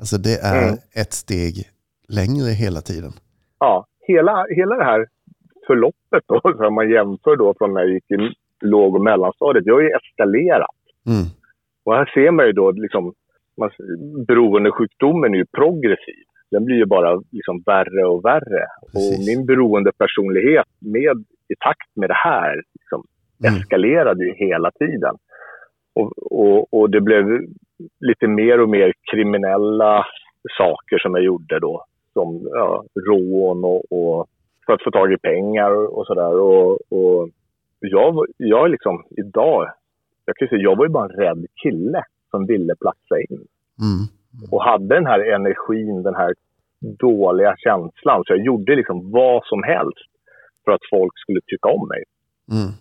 [0.00, 0.78] Alltså det är Mm.
[0.92, 1.68] ett steg
[2.08, 3.12] längre hela tiden.
[3.60, 5.06] Ja, hela, hela det här
[5.66, 9.72] förloppet då, som man jämför då från när jag gick i låg och mellanstadiet, det
[9.72, 10.76] har ju eskalerat.
[11.06, 11.26] Mm.
[11.84, 13.12] Och här ser man ju då liksom,
[13.56, 13.70] man,
[14.28, 16.24] beroendesjukdomen är ju progressiv.
[16.50, 18.66] Den blir ju bara liksom värre och värre.
[18.82, 19.26] Och Precis.
[19.28, 23.04] min beroendepersonlighet med, i takt med det här liksom,
[23.44, 23.60] Mm.
[23.60, 25.14] eskalerade ju hela tiden.
[25.94, 27.24] Och, och, och det blev
[28.00, 30.06] lite mer och mer kriminella
[30.58, 31.84] saker som jag gjorde då.
[32.12, 34.26] Som ja, rån och, och
[34.66, 36.40] för att få tag i pengar och sådär.
[36.40, 37.30] Och, och
[37.80, 39.70] jag, jag liksom idag,
[40.24, 43.46] jag kan säga, jag var ju bara en rädd kille som ville platsa in.
[43.84, 44.06] Mm.
[44.50, 46.34] Och hade den här energin, den här
[46.80, 48.24] dåliga känslan.
[48.26, 50.10] Så jag gjorde liksom vad som helst
[50.64, 52.02] för att folk skulle tycka om mig.
[52.52, 52.72] Mm.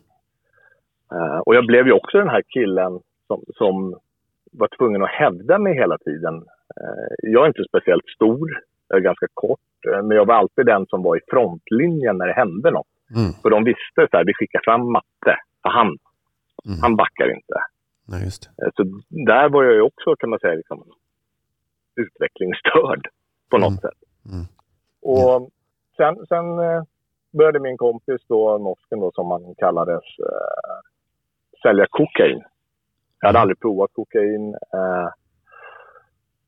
[1.11, 3.99] Eh, och jag blev ju också den här killen som, som
[4.51, 6.35] var tvungen att hävda mig hela tiden.
[6.81, 8.49] Eh, jag är inte speciellt stor,
[8.87, 9.59] jag är ganska kort.
[9.93, 12.87] eh, men jag var alltid den som var i frontlinjen när det hände något.
[13.15, 13.31] Mm.
[13.41, 15.35] För de visste så här, vi skickar fram matte.
[15.61, 15.87] För han,
[16.67, 16.79] Mm.
[16.81, 17.53] han backar inte.
[18.07, 18.65] Nej, just det.
[18.65, 20.83] Eh, Så där var jag ju också, kan man säga, liksom,
[21.95, 23.07] utvecklingsstörd
[23.49, 23.77] på något Mm.
[23.81, 23.99] sätt.
[24.31, 24.45] Mm.
[25.01, 25.49] Och
[25.97, 26.83] sen, sen eh,
[27.37, 30.79] började min kompis då, norsken då, som han kallades, eh,
[31.63, 32.43] sälja kokain.
[33.21, 33.41] Jag hade Mm.
[33.41, 34.53] aldrig provat kokain.
[34.53, 35.09] Eh,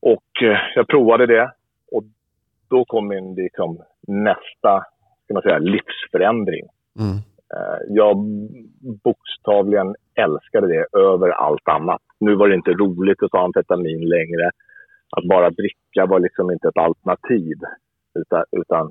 [0.00, 1.52] och eh, jag provade det.
[2.70, 4.84] Då kom min liksom, nästa
[5.24, 6.66] ska man säga, livsförändring.
[6.98, 7.16] Mm.
[7.54, 8.16] Eh, jag
[9.04, 12.02] bokstavligen älskade det över allt annat.
[12.20, 14.50] Nu var det inte roligt att ta amfetamin längre.
[15.16, 17.56] Att bara dricka var liksom inte ett alternativ.
[18.18, 18.90] Utan, utan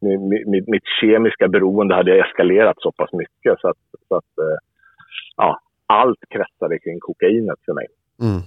[0.00, 4.58] mi- mi- mitt kemiska beroende hade eskalerat så pass mycket så att, så att eh,
[5.36, 7.86] ja, allt kretsade kring kokainet för mig.
[8.22, 8.42] Mm.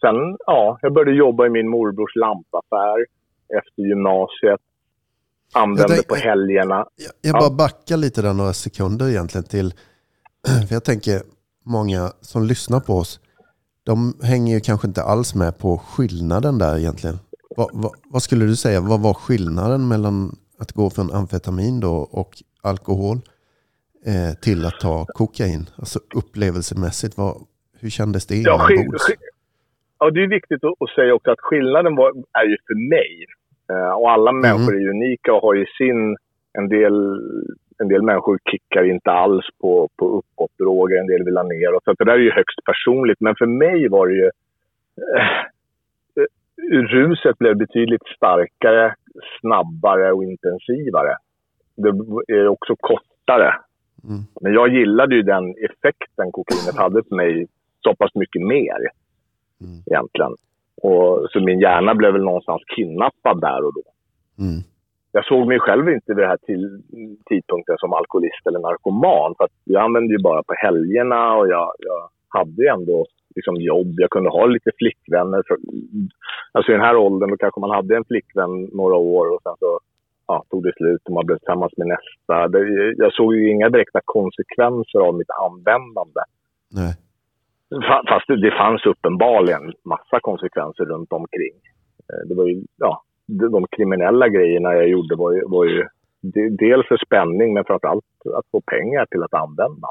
[0.00, 3.06] Sen, ja, jag började jobba i min morbrors lampaffär
[3.58, 4.60] efter gymnasiet.
[5.54, 6.74] Använde tänk- på helgerna.
[6.96, 7.40] Jag, jag Ja.
[7.40, 9.74] bara backar lite där några sekunder egentligen till,
[10.68, 11.22] för jag tänker
[11.64, 13.20] många som lyssnar på oss,
[13.84, 17.18] de hänger ju kanske inte alls med på skillnaden där egentligen.
[17.56, 21.94] Vad, vad, vad skulle du säga, vad var skillnaden mellan att gå från amfetamin då
[21.96, 23.20] och alkohol
[24.04, 25.70] eh, till att ta kokain?
[25.76, 27.42] Alltså upplevelsemässigt, vad,
[27.78, 28.90] hur kändes det Ja, skill-
[29.98, 33.26] ja, det är viktigt att, säga också att skillnaden var, är ju för mig.
[33.72, 36.16] Eh, och alla människor är unika och har ju sin...
[36.52, 37.20] En del,
[37.78, 41.84] en del människor kickar inte alls på, på uppåtdroger, en del vill ha neråt.
[41.84, 43.20] Så det där är ju högst personligt.
[43.20, 44.30] Men för mig var det ju...
[45.16, 45.38] Eh,
[46.16, 48.94] eh, ruset blev betydligt starkare,
[49.40, 51.16] snabbare och intensivare.
[51.76, 51.88] Det
[52.34, 53.54] är också kortare.
[54.04, 54.22] Mm.
[54.40, 57.46] Men jag gillade ju den effekten kokainet hade på mig
[57.80, 58.88] så pass mycket mer
[59.60, 59.82] Mm.
[59.86, 60.34] egentligen.
[60.82, 63.82] Och, så min hjärna blev väl någonstans kidnappad där och då.
[64.44, 64.60] Mm.
[65.12, 66.82] jag såg mig själv inte vid den här till,
[67.28, 69.34] tidpunkten som alkoholist eller narkoman.
[69.38, 73.94] För jag använde ju bara på helgerna och jag, jag hade ju ändå liksom jobb.
[73.96, 75.42] Jag kunde ha lite flickvänner.
[75.48, 75.56] För,
[76.52, 79.56] alltså i den här åldern då kanske man hade en flickvän några år och sen
[79.58, 79.80] så
[80.26, 82.48] ja, tog det slut och man blev tillsammans med nästa.
[82.48, 82.60] Det,
[82.96, 86.20] jag såg ju inga direkta konsekvenser av mitt användande.
[86.70, 86.94] Nej.
[88.08, 91.54] Fast det, fanns uppenbarligen massa konsekvenser runt omkring.
[92.08, 95.84] Eh, det var ju, ja, de kriminella grejerna jag gjorde var ju, var ju
[96.50, 98.04] dels för spänning men framförallt
[98.38, 99.88] att få pengar till att använda.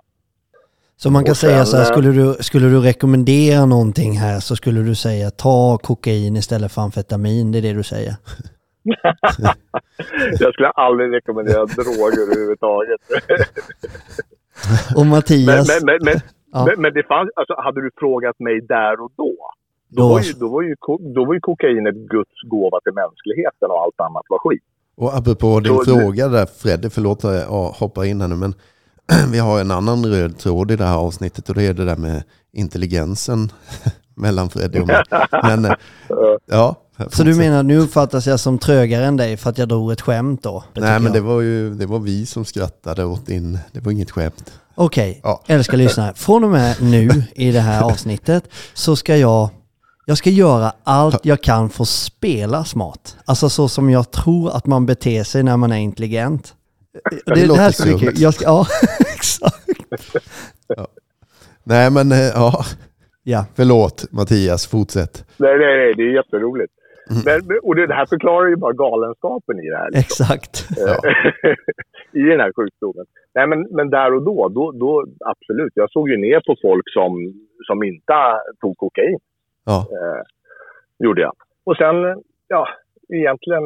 [0.95, 4.55] Så man kan sen, säga så här, skulle du, skulle du rekommendera någonting här så
[4.55, 8.15] skulle du säga ta kokain istället för amfetamin, det är det du säger?
[10.39, 13.01] jag skulle aldrig rekommendera droger överhuvudtaget.
[14.95, 15.67] och Mattias?
[15.67, 16.21] Men, men, men,
[16.57, 16.65] ja.
[16.65, 19.33] men, men, det fanns, alltså, hade du frågat mig där och då,
[19.89, 20.75] då, då, var ju, då, var ju,
[21.15, 24.63] då var ju kokain ett Guds gåva till mänskligheten och allt annat var skit.
[24.97, 28.53] Och apropå din så, fråga där Fredde, förlåt att jag hoppar in här nu, men
[29.31, 31.97] vi har en annan röd tråd i det här avsnittet och det är det där
[31.97, 33.51] med intelligensen
[34.15, 35.03] mellan Freddy och mig.
[35.43, 35.73] Men, eh,
[36.45, 36.75] ja,
[37.09, 40.01] så du menar, nu uppfattas jag som trögare än dig för att jag drog ett
[40.01, 40.63] skämt då?
[40.73, 44.11] Nej, men det var ju det var vi som skrattade åt din, det var inget
[44.11, 44.59] skämt.
[44.79, 45.21] Okej, okay.
[45.23, 45.43] ja.
[45.47, 46.13] älskar lyssnare.
[46.15, 49.49] Från och med nu i det här avsnittet så ska jag
[50.05, 53.17] jag ska göra allt jag kan för att spela smart.
[53.25, 56.55] Alltså så som jag tror att man beter sig när man är intelligent.
[57.25, 58.13] Det, det, det här ska bli kul.
[58.15, 58.67] Jag ska, ja,
[59.15, 60.15] exakt.
[60.67, 60.87] Ja.
[61.63, 62.65] Nej men eh, ja,
[63.23, 63.45] ja.
[63.55, 65.25] förlåt Mattias, fortsätt.
[65.37, 66.73] Nej, nej, nej, det är jätteroligt.
[67.11, 67.21] Mm.
[67.47, 69.91] Men, och det här förklarar ju bara galenskapen i det här.
[69.91, 70.23] Liksom.
[70.23, 70.67] Exakt.
[70.77, 70.95] Ja.
[72.21, 73.05] I den här sjukdomen.
[73.35, 75.71] Nej, men, men där och då, då, då, absolut.
[75.75, 77.33] Jag såg ju ner på folk som,
[77.67, 78.13] som inte
[78.61, 79.19] tog kokain.
[79.65, 79.87] Ja.
[79.91, 80.21] Eh,
[80.99, 81.33] gjorde jag.
[81.63, 82.67] Och sen, ja,
[83.09, 83.63] egentligen,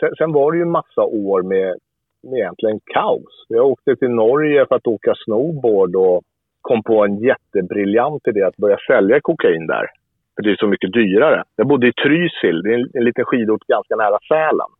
[0.00, 1.78] sen, sen, var det ju en massa år med,
[2.22, 3.44] med egentligen kaos.
[3.48, 6.22] Jag åkte till Norge för att åka snowboard och
[6.60, 9.86] kom på en jättebriljant idé att börja sälja kokain där.
[10.34, 11.44] För det är så mycket dyrare.
[11.56, 14.72] Jag bodde i Trysil, det är en, en liten skidort ganska nära Sälen.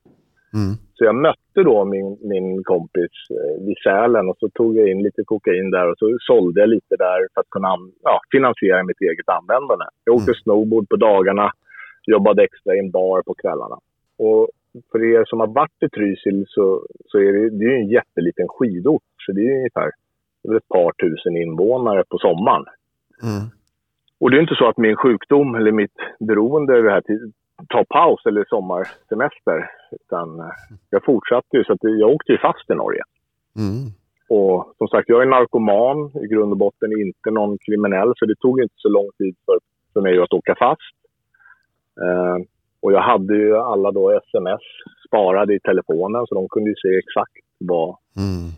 [0.54, 0.72] Mm.
[0.94, 5.02] Så jag mötte då min, min kompis eh, vid Sälen och så tog jag in
[5.02, 7.68] lite kokain där och så sålde jag lite där för att kunna
[8.02, 9.84] ja, finansiera mitt eget användande.
[10.04, 10.40] Jag åkte mm.
[10.42, 11.52] snowboard på dagarna,
[12.06, 13.78] jobbade extra i en bar på kvällarna.
[14.18, 14.48] Och
[14.92, 18.48] för er som har varit i Trysil så, så är det, det är en jätteliten
[18.48, 19.02] skidort.
[19.26, 19.90] Så det är ungefär
[20.42, 22.64] det är ett par tusen invånare på sommaren.
[23.22, 23.50] Mm.
[24.20, 27.02] Och det är inte så att min sjukdom eller mitt beroende det här
[27.68, 29.70] ta paus eller sommarsemester.
[29.92, 30.52] Utan eh,
[30.90, 33.02] jag fortsatte ju, så att jag åkte ju fast i Norge.
[33.56, 33.86] Mm.
[34.28, 38.12] Och som sagt, jag är narkoman i grund och botten, inte någon kriminell.
[38.16, 39.58] Så det tog inte så lång tid för,
[39.92, 40.96] för mig att åka fast.
[42.00, 42.44] Uh,
[42.82, 44.62] och jag hade ju alla då sms
[45.06, 48.50] sparade i telefonen så de kunde ju se exakt vad, mm.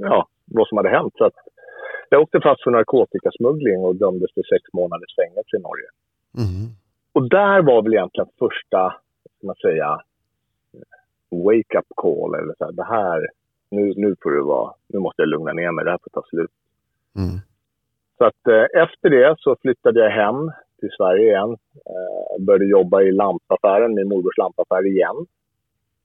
[0.00, 1.14] ja, vad som hade hänt.
[1.16, 1.34] Så att
[2.12, 5.88] jag åkte fast för narkotikasmuggling och dömdes till sex månaders fängelse i Norge.
[6.42, 6.66] Mm.
[7.12, 8.94] Och där var väl egentligen första,
[9.36, 10.00] ska man säga,
[11.30, 12.34] wake-up call.
[12.34, 13.20] Eller så här, det här,
[13.70, 16.22] nu, nu får det vara, nu måste jag lugna ner mig, det här får ta
[16.28, 16.50] slut.
[17.16, 17.36] Mm.
[18.18, 21.56] Så att eh, efter det så flyttade jag hem till Sverige igen.
[21.92, 25.26] Eh, började jobba i lampaffären, min morbrors lampaffär igen.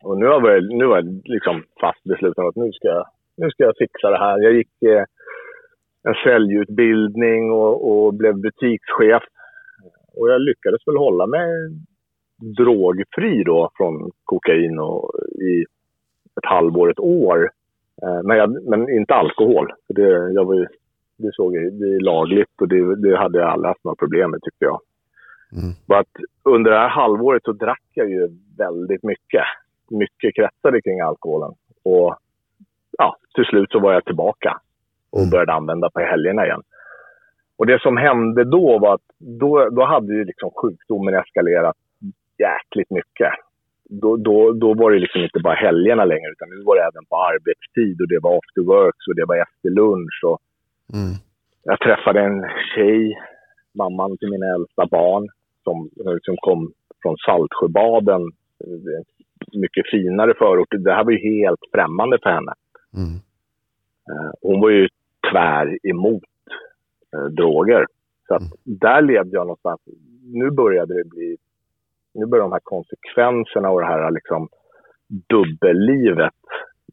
[0.04, 3.50] Och nu har jag, nu var jag liksom fast besluten att nu ska, jag, nu
[3.50, 4.40] ska jag fixa det här.
[4.40, 5.04] Jag gick eh,
[6.04, 9.24] en säljutbildning och, och blev butikschef
[10.18, 11.48] och jag lyckades väl hålla mig
[12.58, 15.62] drogfri då från kokain och i
[16.38, 17.52] ett halvår, ett år.
[18.04, 19.74] Eh, men, jag, men inte alkohol.
[19.88, 20.68] Det, jag var,
[21.18, 24.32] det såg jag, det är lagligt och det, det hade jag aldrig haft några problem
[24.32, 24.80] med tyckte jag.
[25.52, 25.74] Mm.
[25.88, 29.44] But under det här halvåret så drack jag ju väldigt mycket.
[29.90, 31.52] Mycket kretsade kring alkoholen.
[31.84, 32.16] Och
[32.98, 34.62] ja, till slut så var jag tillbaka
[35.10, 36.62] och började använda på helgerna igen.
[37.58, 41.76] Och det som hände då var att då, då hade ju liksom sjukdomen eskalerat
[42.38, 43.32] jäkligt mycket.
[43.90, 47.06] Då, då, då var det liksom inte bara helgerna längre utan nu var det även
[47.10, 50.20] på arbetstid och det var after works och det var efter lunch.
[50.26, 50.40] Och
[50.94, 51.14] mm.
[51.64, 53.18] Jag träffade en tjej,
[53.74, 55.28] mamman till mina äldsta barn,
[55.64, 58.22] som liksom kom från Saltsjöbaden.
[59.54, 60.68] Mycket finare förort.
[60.72, 62.54] Det här var ju helt främmande för henne.
[62.94, 63.16] Mm.
[64.10, 64.88] Eh, hon var ju
[65.32, 66.24] tvär emot
[67.14, 67.86] eh, droger.
[68.28, 68.54] Så att mm.
[68.64, 69.82] där levde jag någonstans.
[70.34, 71.38] Nu började det bli...
[72.14, 74.48] Nu börjar de här konsekvenserna och det här liksom
[75.08, 76.34] dubbellivet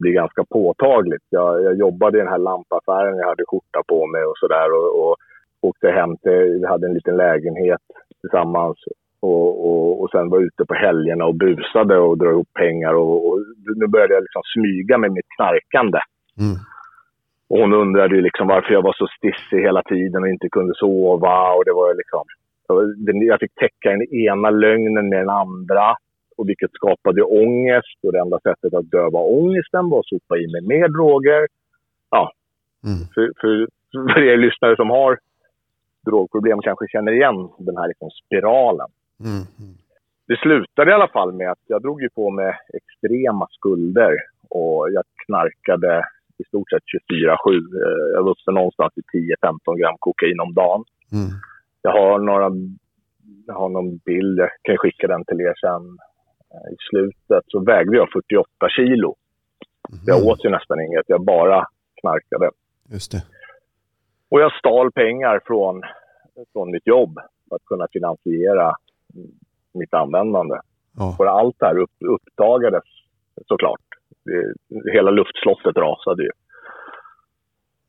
[0.01, 1.27] bli ganska påtagligt.
[1.31, 4.91] Jag, jag jobbade i den här lampaffären, jag hade skjorta på mig och sådär och,
[5.03, 5.17] och
[5.61, 7.81] åkte hem till, vi hade en liten lägenhet
[8.21, 8.79] tillsammans
[9.21, 12.95] Och, och, och sen var ute på helgerna och busade och drog ihop pengar.
[12.95, 13.39] Och, och
[13.77, 16.01] nu började jag liksom smyga med mitt knarkande.
[16.41, 16.57] Mm.
[17.55, 20.75] Och hon undrade ju liksom varför jag var så stissig hela tiden och inte kunde
[20.77, 21.53] sova.
[21.53, 22.25] Och det var liksom,
[23.29, 25.97] jag fick täcka den ena lögnen med den andra.
[26.37, 27.99] Och vilket skapade ångest.
[28.03, 31.47] Och det enda sättet att döva ångesten var att sopa i mig mer droger.
[32.11, 32.33] Ja,
[32.87, 32.99] Mm.
[33.15, 33.69] för, för,
[34.15, 35.19] för er lyssnare som har
[36.07, 38.87] drogproblem kanske känner igen den här liksom spiralen.
[39.21, 39.33] Mm.
[39.61, 39.75] Mm.
[40.29, 44.17] Det slutade i alla fall med att jag drog ju på mig extrema skulder
[44.51, 46.03] och jag knarkade
[46.39, 47.55] i stort sett 24-7.
[47.57, 50.85] Eh, Jag var uppe någonstans i 10-15 gram kokain om dagen.
[51.13, 51.31] Mm.
[51.83, 52.51] Jag har, några,
[53.47, 55.85] jag har någon bild, jag kan skicka den till er sen.
[56.55, 59.15] Eh, I slutet så vägde jag 48 kilo.
[60.07, 60.29] Jag Mm.
[60.29, 61.67] åt ju nästan inget, jag bara
[62.01, 62.51] knarkade.
[62.93, 63.23] Just det.
[64.31, 65.83] Och jag stal pengar från,
[66.53, 67.15] från mitt jobb
[67.49, 68.73] för att kunna finansiera
[69.75, 70.55] mitt användande.
[70.97, 71.17] Ja.
[71.19, 72.85] Och allt det här upp, uppdagades
[73.47, 73.81] såklart.
[74.25, 74.55] Det,
[74.93, 76.31] hela luftslottet rasade ju.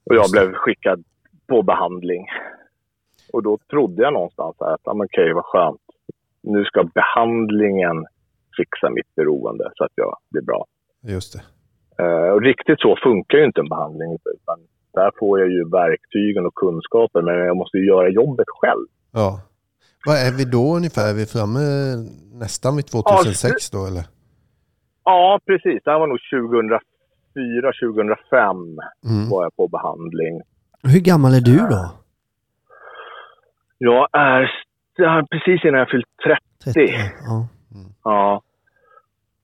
[0.05, 1.03] Och jag blev skickad
[1.47, 2.25] på behandling.
[3.33, 5.81] Och då trodde jag någonstans att, ja, men okej, vad skönt.
[6.41, 8.05] Nu ska behandlingen
[8.57, 10.65] fixa mitt beroende så att jag blir bra.
[11.03, 11.41] Just det.
[12.03, 14.11] Eh, och riktigt så funkar ju inte en behandling.
[14.11, 14.59] Utan
[14.93, 18.87] där får jag ju verktygen och kunskaper, men jag måste ju göra jobbet själv.
[19.11, 19.39] Ja.
[20.05, 21.09] Vad är vi då ungefär?
[21.09, 21.59] Är vi framme
[22.33, 24.03] nästan vid 2006 då eller?
[25.05, 25.81] Ja, precis.
[25.83, 26.79] Det här var nog 2004,
[27.81, 28.57] 2005
[29.05, 29.29] Mm.
[29.29, 30.41] var jag på behandling.
[30.83, 31.91] Hur gammal är du då?
[33.77, 34.51] Jag är
[34.97, 36.05] jag är precis innan jag fyllt
[36.63, 36.73] 30.
[36.73, 36.93] 30?
[37.27, 37.47] Ja.
[38.03, 38.41] Ja,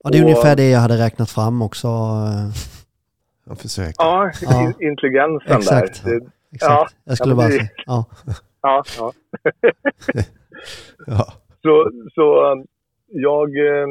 [0.04, 1.86] ja, det är Och- ungefär det jag hade räknat fram också.
[1.88, 2.48] eh,
[3.44, 3.94] Jag försöker.
[3.98, 4.62] ja, Ja.
[4.62, 6.04] in- intelligensen Exakt.
[6.04, 6.10] där.
[6.20, 6.96] Det, Exakt.
[7.04, 7.68] Jag skulle Ja, bara säga.
[7.86, 8.04] Ja.
[8.62, 9.12] ja, ja.
[11.06, 11.26] Ja.
[11.62, 12.24] Så, så
[13.06, 13.86] jag, eh,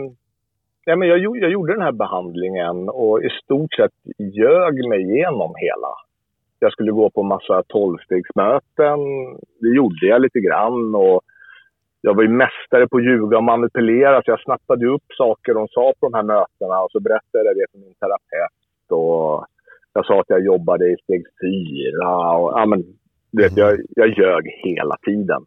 [0.92, 5.54] ja, men jag, jag gjorde den här behandlingen och i stort sett ljög mig igenom
[5.58, 5.92] hela.
[6.60, 9.00] Jag skulle gå på massa tolvstegsmöten.
[9.62, 10.96] Det gjorde jag lite grann.
[10.96, 11.22] Och
[12.02, 15.68] jag var ju mästare på att ljuga och manipulera så jag snappade upp saker de
[15.68, 18.88] sa på de här mötena och så berättade jag det för min terapeut.
[18.90, 19.46] Och
[19.94, 22.32] jag sa att jag jobbade i steg fyra.
[22.38, 22.84] Och, ja, men,
[23.32, 25.42] vet, jag, jag ljög hela tiden.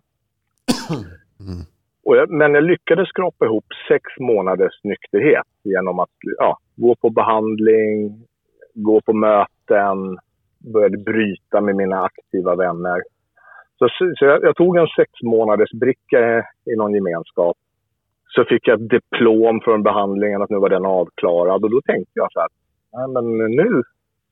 [1.41, 1.74] Mm.
[2.05, 7.11] Och jag, men jag lyckades skrapa ihop sex månaders nykterhet genom att ja, gå på
[7.11, 8.27] behandling,
[8.75, 10.19] gå på möten,
[10.73, 13.03] började bryta med mina aktiva vänner.
[13.79, 17.57] Så, så jag, jag tog en sex månaders bricka i någon gemenskap.
[18.29, 21.65] Så fick jag ett diplom från behandlingen att nu var den avklarad.
[21.65, 22.49] Och då tänkte jag så här,
[22.93, 23.83] Nej, men nu,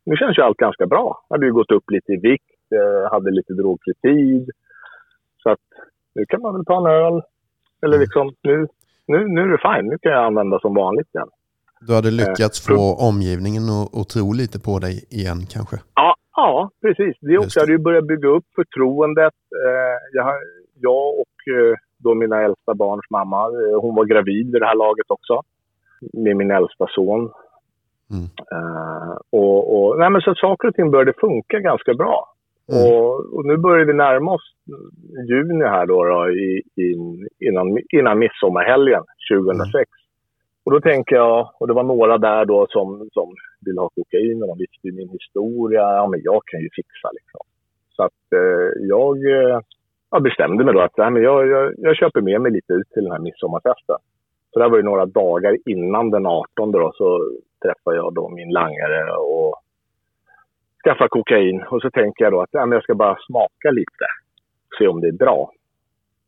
[0.04, 1.24] nu känns ju allt ganska bra.
[1.28, 4.50] Jag hade ju gått upp lite i vikt, eh, hade lite drogfri tid.
[5.42, 5.66] Så att
[6.14, 7.22] nu kan man väl ta en öl.
[7.82, 8.66] Eller liksom, nu,
[9.06, 9.90] nu, nu är det fine.
[9.90, 11.28] Nu kan jag använda som vanligt igen.
[11.86, 15.76] Du hade lyckats Eh, få omgivningen att, att tro lite på dig igen kanske?
[15.94, 17.16] Ja, ja precis.
[17.20, 17.58] Det också.
[17.58, 19.34] Jag hade ju börjat bygga upp förtroendet.
[19.64, 20.26] Eh, jag,
[20.80, 24.74] jag och eh, då mina äldsta barns mamma, eh, hon var gravid vid det här
[24.74, 25.42] laget också.
[26.12, 27.30] Med min äldsta son.
[28.10, 28.28] Mm.
[28.52, 32.31] Eh, och, och, nej, men så att saker och ting började funka ganska bra.
[32.72, 32.84] Mm.
[32.92, 34.52] Och, och nu börjar vi närma oss
[35.28, 36.94] juni här då, då i, i,
[37.48, 39.90] innan, innan midsommarhelgen 2006.
[40.64, 43.34] Och då tänker jag, och det var några där då som, som
[43.66, 45.80] vill ha kokain och de visste ju min historia.
[45.80, 47.40] Ja, men jag kan ju fixa liksom.
[47.96, 49.60] Så att eh, jag, eh,
[50.10, 52.90] jag bestämde mig då att nej, men jag, jag, jag köper med mig lite ut
[52.90, 53.96] till den här midsommarfesten.
[54.52, 57.30] Så det var ju några dagar innan den 18 då, så
[57.62, 59.61] träffade jag då min langare och
[60.84, 61.62] skaffade kokain.
[61.62, 64.06] Och så tänker jag då att nej, men jag ska bara smaka lite,
[64.78, 65.50] se om det är bra.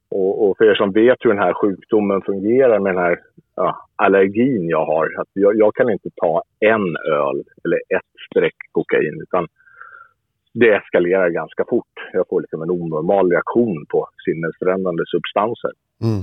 [0.09, 3.21] Och, och för er som vet hur den här sjukdomen fungerar med den här
[3.57, 5.21] ja, allergin jag har.
[5.21, 9.49] Att jag, jag kan inte ta en öl eller ett streck kokain utan
[10.55, 11.95] det eskalerar ganska fort.
[12.13, 15.71] Jag får liksom en onormal reaktion på sinnesförändrande substanser.
[16.03, 16.23] Mm.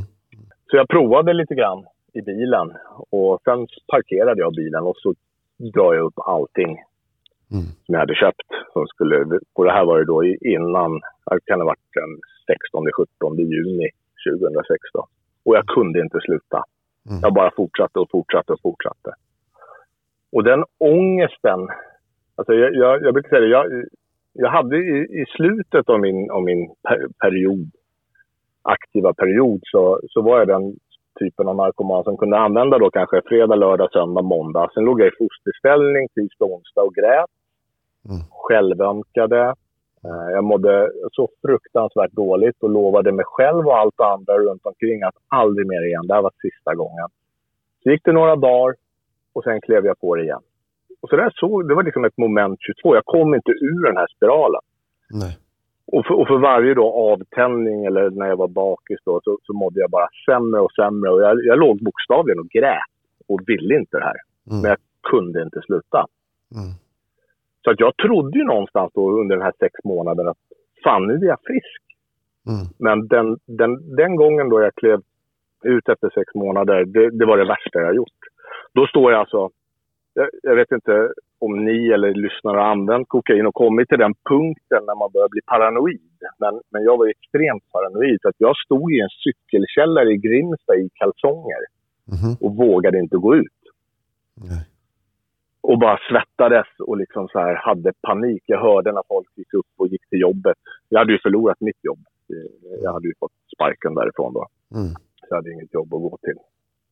[0.69, 2.73] Så jag provade lite grann i bilen
[3.09, 5.13] och sen parkerade jag bilen och så
[5.73, 6.77] drar jag upp allting
[7.51, 7.65] Mm.
[7.85, 8.49] som jag hade köpt.
[8.73, 10.91] Som skulle, och det här var ju då innan,
[11.31, 12.11] det kan ha varit den
[13.28, 13.89] 16-17 juni
[14.30, 15.07] 2016.
[15.45, 16.63] Och jag kunde inte sluta.
[17.09, 17.19] Mm.
[17.21, 19.11] Jag bara fortsatte och fortsatte och fortsatte.
[20.32, 21.59] Och den ångesten,
[22.36, 23.86] alltså jag, jag, jag brukar säga det, jag,
[24.34, 27.71] jag hade i, i slutet av min, av min per, period,
[28.61, 30.76] aktiva period, så, så var jag den
[31.19, 34.69] typen av narkoman som kunde använda då kanske fredag, lördag, söndag, måndag.
[34.73, 37.30] Sen låg jag i fosterställning tisdag, onsdag och grät.
[38.10, 38.22] Mm.
[38.30, 39.41] Självömkade.
[40.06, 45.04] Eh, Jag mådde så fruktansvärt dåligt och lovade mig själv och allt andra runt omkring
[45.04, 46.08] att aldrig mer igen.
[46.08, 47.08] Det här var sista gången.
[47.84, 48.76] Så gick det några dagar
[49.34, 50.41] och sen klev jag på det igen.
[51.02, 52.95] Och så där såg, det var liksom ett moment 22.
[52.95, 54.62] Jag kom inte ur den här spiralen.
[55.10, 55.38] Nej.
[55.88, 59.54] Och för, och för varje då avtändning eller när jag var bakis då, så, så
[59.54, 61.10] mådde jag bara sämre och sämre.
[61.12, 62.91] Och jag, jag låg bokstavligen och grät
[63.28, 64.20] och ville inte det här.
[64.49, 64.62] Mm.
[64.62, 64.78] Men jag
[65.12, 66.06] kunde inte sluta.
[66.56, 66.72] Mm.
[67.64, 70.38] Så att jag trodde ju någonstans då under den här sex månaderna att
[70.84, 71.82] fan nu är jag frisk.
[72.47, 72.66] Mm.
[72.80, 75.01] Men den, den, den gången då jag klev
[75.64, 78.22] ut efter sex månader, det, det var det värsta jag gjort.
[78.74, 79.49] Då står jag alltså,
[80.14, 84.14] jag, jag vet inte om ni eller lyssnare har använt kokain och kommit till den
[84.30, 86.20] punkten när man börjar bli paranoid.
[86.39, 88.18] Men, men jag var extremt paranoid.
[88.22, 91.64] Så att jag stod i en cykelkällare i Grimsta i kalsonger
[92.12, 92.36] Mhm.
[92.41, 93.61] och vågade inte gå ut.
[95.82, 98.43] Bara svettades och liksom så här hade panik.
[98.45, 100.57] Jag hörde när folk gick upp och gick till jobbet.
[100.89, 101.99] Jag hade ju förlorat mitt jobb.
[102.84, 104.47] Jag hade ju fått sparken därifrån då.
[104.75, 104.93] Mm.
[104.93, 106.38] Så jag hade inget jobb att gå till.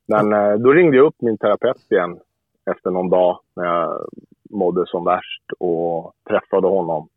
[0.07, 2.19] Men eh, då ringde jag upp min terapeut igen
[2.71, 4.07] efter någon dag när jag
[4.49, 7.07] mådde som värst och träffade honom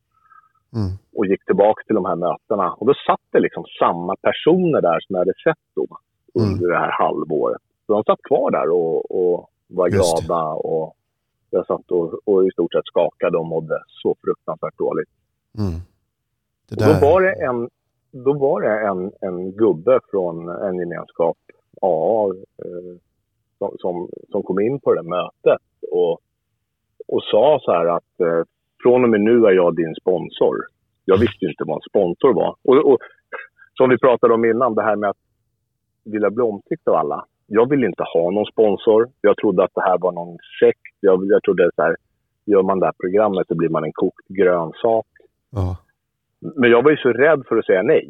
[0.76, 0.90] Mm.
[1.16, 2.72] och gick tillbaka till de här mötena.
[2.72, 5.86] Och då satt det liksom samma personer där som jag hade sett då
[6.34, 7.62] under det här halvåret.
[7.86, 10.26] Så de satt kvar där och, och var Just det.
[10.26, 10.94] glada och
[11.53, 15.09] jag satt och, och i stort sett skakade och mådde så fruktansvärt dåligt.
[15.59, 15.80] Mm.
[16.68, 17.68] Då var det en,
[18.11, 21.36] då var det en, en gubbe från en gemenskap,
[21.82, 22.26] AA,
[22.64, 22.96] eh,
[23.59, 26.20] som, som, som kom in på det mötet och,
[27.09, 28.42] och sa så här att eh,
[28.82, 30.57] från och med nu är jag din sponsor.
[31.05, 32.57] Jag visste inte vad en sponsor var.
[32.62, 32.98] Och, och
[33.74, 35.16] som vi pratade om innan, det här med att
[36.05, 37.24] vilja bli omtyckt av alla.
[37.59, 39.09] Jag ville inte ha någon sponsor.
[39.20, 40.94] Jag trodde att det här var någon sekt.
[41.00, 41.96] Jag, jag trodde så här,
[42.46, 45.07] gör man det här programmet så blir man en kokt grönsak.
[45.50, 45.76] ja.
[46.57, 48.07] Men jag var ju så rädd för att säga nej.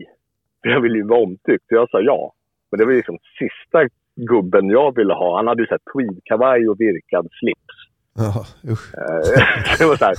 [0.62, 1.64] För jag ville ju vara omtyckt.
[1.68, 2.32] Så jag sa ja.
[2.70, 3.78] Men det var ju liksom sista
[4.16, 5.36] gubben jag ville ha.
[5.36, 7.76] Han hade ju så här tweedkavaj och virkad slips.
[8.14, 8.94] Ja, usch.
[8.94, 10.16] Eh, det var så här,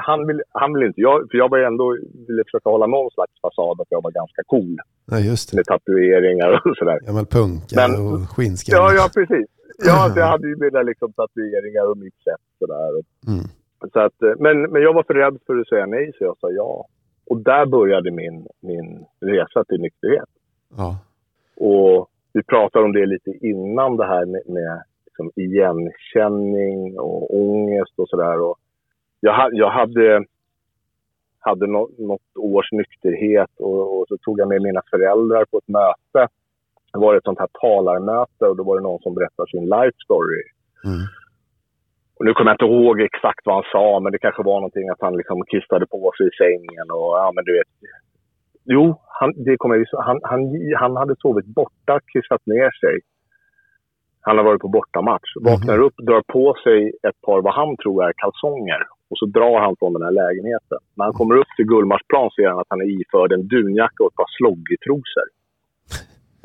[0.00, 1.96] han ville han vill inte, jag, för jag var ändå,
[2.28, 4.76] ville försöka hålla någon slags fasad att jag var ganska cool.
[5.10, 5.56] Ja, just det.
[5.56, 6.98] Med tatueringar och sådär.
[7.06, 8.82] Gammal punka Men- och skinnskallar.
[8.82, 9.46] Ja, ja precis.
[9.78, 12.90] Ja, så jag hade ju mina liksom, tatueringar och mitt sätt sådär.
[13.26, 13.44] Mm.
[13.92, 16.36] Så att, eh, men, men jag var för rädd för att säga nej, så jag
[16.40, 16.86] sa ja.
[17.26, 20.28] Och där började min, min resa till nykterhet.
[20.76, 20.98] Ja.
[21.56, 24.82] Och vi pratade om det lite innan det här med, med
[25.14, 28.36] liksom igenkänning och ångest och sådär.
[29.20, 30.24] Jag, jag hade,
[31.38, 35.68] hade nå, något års nykterhet och, och så tog jag med mina föräldrar på ett
[35.68, 36.32] möte.
[36.92, 39.98] Det var ett sånt här talarmöte och då var det någon som berättade sin life
[40.04, 40.42] story.
[40.84, 41.06] Mm.
[42.16, 44.88] Och nu kommer jag inte ihåg exakt vad han sa, men det kanske var någonting
[44.88, 47.68] att han liksom kissade på sig i sängen och ja, men du vet.
[48.64, 50.40] Jo, han, det kommer jag, han, han,
[50.76, 53.00] han hade sovit borta, kissat ner sig.
[54.26, 55.30] Han har varit på bortamatch.
[55.50, 58.82] Vaknar upp, drar på sig ett par vad han tror är kalsonger.
[59.10, 60.78] Och så drar han från den här lägenheten.
[60.96, 64.10] När han kommer upp till Gullmarsplan ser han att han är iförd en dunjacka och
[64.12, 65.26] ett par sloggytrosor.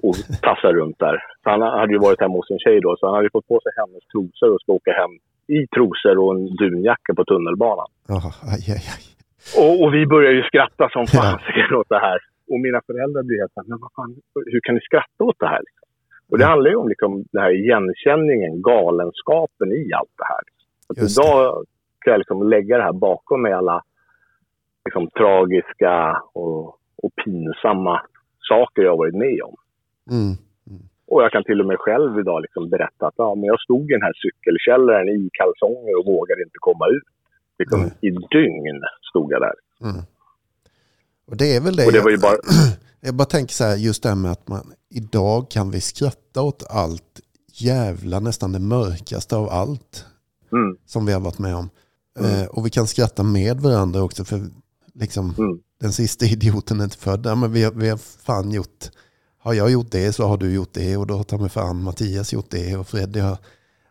[0.05, 0.15] Och
[0.47, 1.17] tassar runt där.
[1.43, 3.47] Så han hade ju varit hemma hos en tjej då, så han hade ju fått
[3.53, 5.13] på sig hennes trosor och ska åka hem
[5.57, 7.89] i trosor och en dunjacka på tunnelbanan.
[8.13, 8.19] Ja,
[8.53, 9.03] aj, aj, aj.
[9.61, 11.21] Och, och vi börjar ju skratta som Ja.
[11.21, 12.19] fan åt det här.
[12.51, 14.11] Och mina föräldrar blir helt såhär, men vad fan,
[14.53, 15.63] hur kan ni skratta åt det här?
[16.29, 20.43] Och det handlar ju om liksom, den här igenkänningen, galenskapen i allt det här.
[20.87, 21.65] Att idag
[21.99, 23.83] kan jag liksom lägga det här bakom mig, alla
[24.85, 26.65] liksom, tragiska och,
[27.03, 28.01] och pinsamma
[28.49, 29.55] saker jag varit med om.
[30.11, 30.37] Mm.
[31.07, 33.91] Och jag kan till och med själv idag liksom berätta att ja, men jag stod
[33.91, 37.07] i den här cykelkällaren i kalsonger och vågade inte komma ut.
[37.59, 37.91] Liksom, Nej.
[38.01, 39.57] I dygn stod jag där.
[39.81, 40.01] Mm.
[41.27, 41.85] Och det är väl det.
[41.85, 42.37] Och det var ju bara...
[43.01, 46.41] Jag bara tänker så här, just det här med att man idag kan vi skratta
[46.41, 47.19] åt allt
[47.53, 50.05] jävla, nästan det mörkaste av allt
[50.51, 51.69] Mm, som vi har varit med om.
[52.19, 52.31] Mm.
[52.31, 54.41] Eh, och vi kan skratta med varandra också för
[54.93, 57.25] liksom mm, den sista idioten är inte född.
[57.25, 58.91] Ja, men vi, har, vi har fan gjort,
[59.37, 61.83] har jag gjort det så har du gjort det och då har ta mig fan
[61.83, 63.37] Mattias gjort det och Freddy har,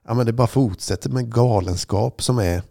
[0.05, 2.63] ja men det bara fortsätter med galenskap som är,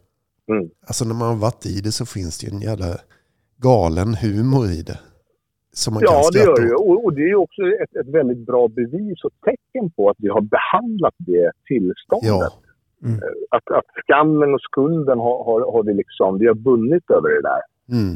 [0.52, 0.70] mm.
[0.88, 2.98] alltså när man har varit i det så finns det ju en jävla
[3.58, 5.00] galen humor i det.
[5.82, 6.76] Som man kan Ja, det skratta gör det ju.
[6.76, 6.88] åt.
[6.90, 10.30] Och, och det är också ett, ett väldigt bra bevis och tecken på att vi
[10.36, 12.30] har behandlat det tillståndet.
[12.30, 12.50] Ja,
[13.58, 17.42] Att, att skammen och skulden har, har, har vi liksom, vi har vunnit över det
[17.42, 17.62] där.
[17.98, 18.14] mm,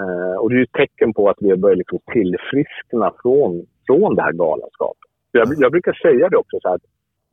[0.00, 3.66] Eh, och det är ju ett tecken på att vi har börjat liksom tillfriskna från,
[3.86, 5.10] från det här galenskapet.
[5.32, 6.86] Jag, jag brukar säga det också så här att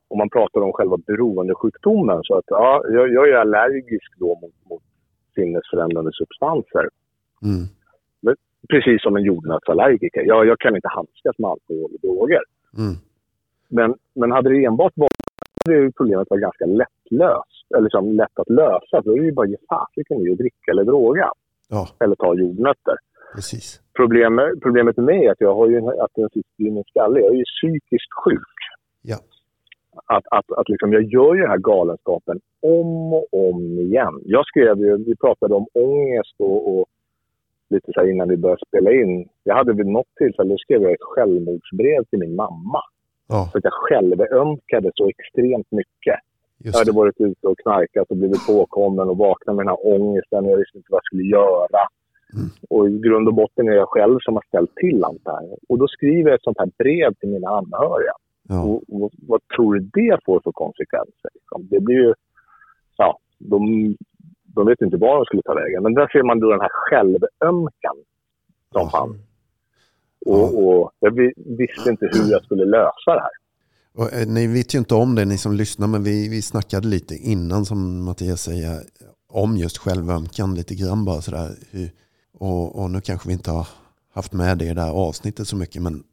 [0.07, 4.69] om man pratar om själva beroendesjukdomen så att ja, jag, jag är allergisk då mot,
[4.69, 4.83] mot
[5.35, 6.89] sinnesförändrande substanser.
[7.43, 7.63] Mm.
[8.70, 10.22] Precis som en jordnötsallergiker.
[10.22, 12.41] Jag, jag kan inte handskas med alkohol och droger.
[12.78, 12.93] Mm.
[13.70, 15.12] Men, men hade det enbart varit
[15.66, 17.66] hade problemet varit ganska lättlöst.
[17.74, 19.01] Eller liksom lätt att lösa.
[19.05, 21.32] Då är det ju bara att ge fasiken i att dricka eller droga.
[21.70, 22.95] Ja, Eller ta jordnötter.
[23.36, 23.82] precis.
[23.95, 26.84] Problemet, problemet med mig är att jag har ju en- att den sitter i min
[26.84, 27.20] skalle.
[27.20, 28.57] Jag är ju psykiskt sjuk.
[29.01, 29.16] Ja.
[30.05, 34.22] Att, att, att liksom, jag gör ju den här galenskapen om och om igen.
[34.26, 36.86] Jag skrev ju, vi pratade om ångest och, och
[37.70, 39.30] lite så här innan vi började spela in.
[39.43, 42.82] Jag hade vid något tillfälle, då skrev jag ett självmordsbrev till min mamma.
[43.28, 46.20] Ja, För att jag självömkade så extremt mycket.
[46.57, 46.95] Jag just hade det.
[46.95, 50.45] varit ute och knarkat och blivit påkommen och vaknat med den här ångesten.
[50.45, 51.82] Jag visste inte vad jag skulle göra.
[52.34, 52.49] Mm.
[52.70, 55.55] Och i grund och botten är jag själv som har ställt till allt det här.
[55.70, 58.13] Och då skriver jag ett sånt här brev till mina anhöriga.
[58.49, 61.30] Ja, Och, och vad tror du det får för konsekvenser?
[61.34, 61.67] Liksom?
[61.72, 62.13] Det blir ju...
[62.97, 63.95] Ja, de,
[64.55, 65.83] de vet inte var de skulle ta vägen.
[65.83, 67.95] Men där ser man då den här självömkan
[68.71, 68.89] som Ja.
[68.89, 69.17] fanns.
[70.25, 73.35] Och, och jag vi- visste inte hur jag skulle lösa det här.
[73.93, 76.87] Och, eh, ni vet ju inte om det ni som lyssnar men vi, vi snackade
[76.87, 78.79] lite innan som Mattias säger
[79.29, 81.49] om just självömkan lite grann bara sådär.
[82.33, 83.67] Och, och nu kanske vi inte har
[84.13, 86.03] haft med det i det här avsnittet så mycket men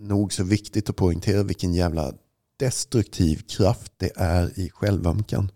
[0.00, 2.12] nog så viktigt att poängtera vilken jävla
[2.58, 5.48] destruktiv kraft det är i självömkan.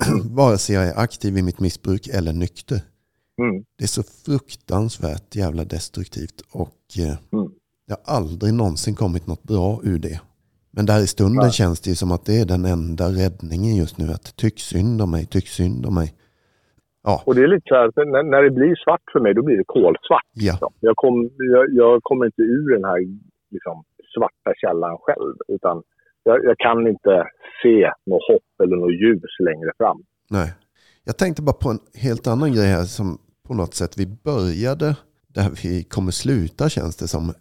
[0.36, 2.80] Vare sig jag är aktiv i mitt missbruk eller nykter.
[3.42, 3.64] Mm.
[3.78, 7.52] Det är så fruktansvärt jävla destruktivt och eh, Mm.
[7.86, 10.20] det har aldrig någonsin kommit något bra ur det.
[10.70, 11.52] Men där i stunden Nej.
[11.52, 14.04] känns det ju som att det är den enda räddningen just nu.
[14.16, 16.14] Att tyck synd om mig, tyck synd om mig.
[17.04, 19.34] Ja, Och det är lite så här, att när, när det blir svart för mig,
[19.34, 20.28] då blir det kolsvart.
[20.32, 20.72] ja, liksom.
[20.80, 22.98] Jag, kom, jag, jag kommer inte ur den här
[23.50, 23.84] liksom,
[24.14, 25.34] svarta källan själv.
[25.48, 25.82] Utan
[26.24, 27.24] jag, jag kan inte
[27.62, 30.02] se något hopp eller något ljus längre fram.
[30.30, 30.52] nej.
[31.04, 33.18] Jag tänkte bara på en helt annan grej här som
[33.48, 34.96] på något sätt vi började
[35.28, 37.34] där vi kommer sluta känns det som.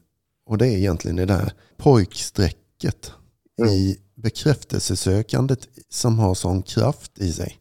[0.45, 3.13] Och det är egentligen det där pojkstrecket
[3.59, 3.71] Mm.
[3.73, 7.57] i bekräftelsesökandet som har sån kraft i sig.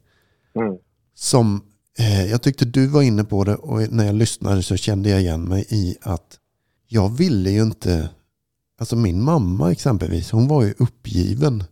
[0.55, 0.77] Mm.
[1.13, 1.61] som
[1.99, 5.19] eh, jag tyckte du var inne på det och när jag lyssnade så kände jag
[5.21, 6.39] igen mig i att
[6.87, 8.09] jag ville ju inte,
[8.81, 11.63] alltså min mamma exempelvis, hon var ju uppgiven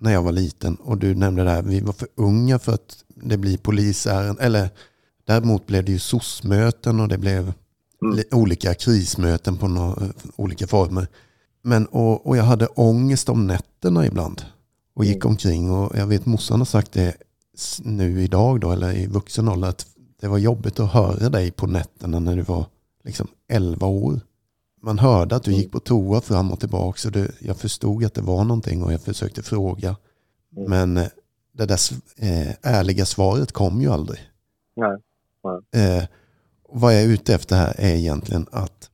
[0.00, 3.04] när jag var liten och du nämnde det här, vi var för unga för att
[3.22, 4.70] det blir polisärenden, eller
[5.24, 7.52] däremot blev det ju SOS-möten och det blev
[8.02, 8.16] Mm.
[8.16, 9.98] li- olika krismöten på nå-
[10.36, 11.08] olika former.
[11.62, 14.42] Men, och, och jag hade ångest om nätterna ibland
[14.94, 15.28] och gick Mm.
[15.28, 17.14] omkring och jag vet morsan har sagt det
[17.82, 19.86] nu idag då, eller i vuxen ålder, att
[20.20, 22.66] det var jobbigt att höra dig på nätterna när du var
[23.04, 24.20] liksom 11 år.
[24.82, 25.60] Man hörde att du Mm.
[25.60, 28.92] gick på toa fram och tillbaka så det, jag förstod att det var någonting och
[28.92, 29.96] jag försökte fråga.
[30.56, 30.70] Mm.
[30.70, 31.08] Men eh,
[31.52, 31.78] det där
[32.16, 34.20] eh, ärliga svaret kom ju aldrig.
[34.76, 34.98] Nej.
[35.74, 36.04] Eh,
[36.62, 38.90] och vad jag är ute efter här är egentligen att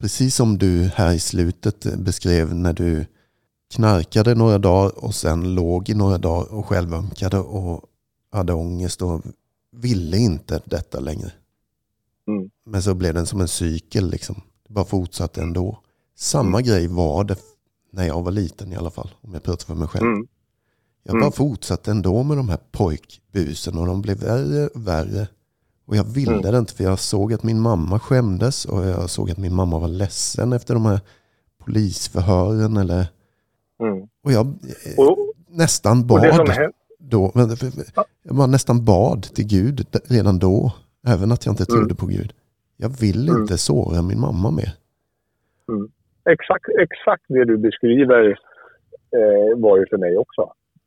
[0.00, 3.06] precis som du här i slutet eh, beskrev när du
[3.74, 7.84] knarkade några dagar och sen låg i några dagar och självömkade och
[8.32, 9.22] hade ångest och
[9.72, 11.32] ville inte detta längre.
[12.28, 12.50] Mm.
[12.66, 14.40] Men så blev den som en cykel liksom.
[14.68, 15.78] Det bara fortsatte ändå.
[16.16, 17.36] Samma grej var det
[17.92, 19.10] när jag var liten i alla fall.
[19.20, 20.06] Om jag pratar för mig själv.
[20.06, 20.26] Mm.
[21.02, 21.32] Jag bara Mm.
[21.32, 25.28] fortsatte ändå med de här pojkbusen och de blev värre och värre.
[25.86, 26.52] Och jag ville Mm.
[26.52, 29.78] det inte för jag såg att min mamma skämdes och jag såg att min mamma
[29.78, 31.00] var ledsen efter de här
[31.64, 32.76] polisförhören.
[32.76, 33.06] Eller,
[33.80, 34.08] Mm.
[34.24, 36.44] och jag eh, Och, nästan bad då.
[36.44, 36.72] men-
[38.22, 40.72] Jag var nästan bad till Gud redan då.
[41.06, 41.96] Även att jag inte trodde Mm.
[41.96, 42.32] på Gud.
[42.78, 43.40] Jag vill Mm.
[43.40, 44.70] inte såra min mamma mer.
[46.30, 48.28] Exakt, exakt det du beskriver
[49.18, 50.42] eh, var ju för mig också.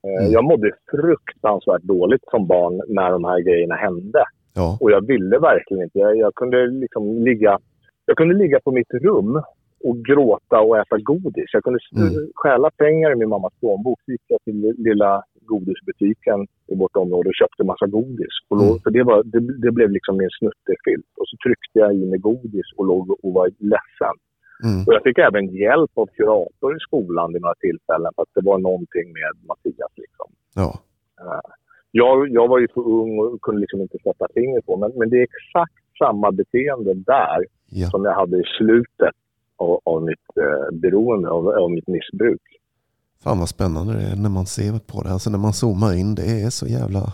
[0.08, 0.32] Eh, Mm.
[0.32, 4.24] Jag mådde fruktansvärt dåligt som barn när de här grejerna hände.
[4.54, 6.00] Ja, Och jag ville verkligen inte.
[6.00, 7.60] Jag, jag, kunde liksom ligga,
[8.06, 9.42] jag kunde ligga på mitt rum
[9.84, 11.46] och gråta och äta godis.
[11.54, 12.08] Jag kunde Mm.
[12.08, 12.30] mm.
[12.36, 14.00] stjäla pengar i min mammas plånbok.
[14.06, 15.24] Så gick jag till lilla
[15.54, 16.40] godisbutiken
[16.72, 18.36] i vårt område och köpte massa godis.
[18.50, 18.80] Och låg, Mm.
[18.84, 21.12] för det, var, det, det blev liksom min snuttefilt.
[21.20, 24.16] Och så tryckte jag i mig godis och låg och var ledsen.
[24.68, 24.80] mm.
[24.86, 28.46] Och jag fick även hjälp av kurator i skolan vid några tillfällen för att det
[28.52, 29.94] var någonting med Mattias.
[30.04, 30.28] Liksom.
[30.62, 30.72] ja.
[31.92, 35.10] Jag, jag var ju för ung och kunde liksom inte sätta fingret på men, men
[35.10, 37.40] det är exakt samma beteende där
[37.70, 37.88] ja.
[37.90, 39.16] som jag hade i slutet
[39.58, 42.42] av, av mitt eh, beroende, av, av mitt missbruk.
[43.24, 45.12] Fan vad spännande det är när man ser på det.
[45.12, 47.14] Alltså när man zoomar in, det är så jävla...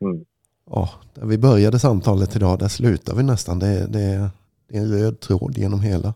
[0.00, 0.24] Mm.
[0.70, 3.58] Ja, där vi började samtalet idag, där slutar vi nästan.
[3.58, 4.30] Det är, det
[4.68, 6.14] det är en röd tråd genom hela.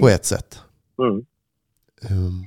[0.00, 0.58] På ett sätt.
[0.98, 1.24] Mm.
[2.10, 2.46] Um,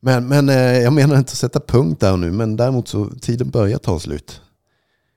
[0.00, 3.50] men men eh, jag menar inte att sätta punkt där nu, men däremot så tiden
[3.50, 4.40] börjar ta slut.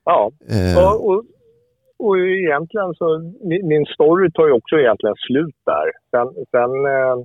[0.04, 1.24] Ja, Eh, och, och
[2.00, 5.92] och egentligen så, min, min story tar ju också egentligen slut där.
[6.12, 7.18] Sen, sen eh,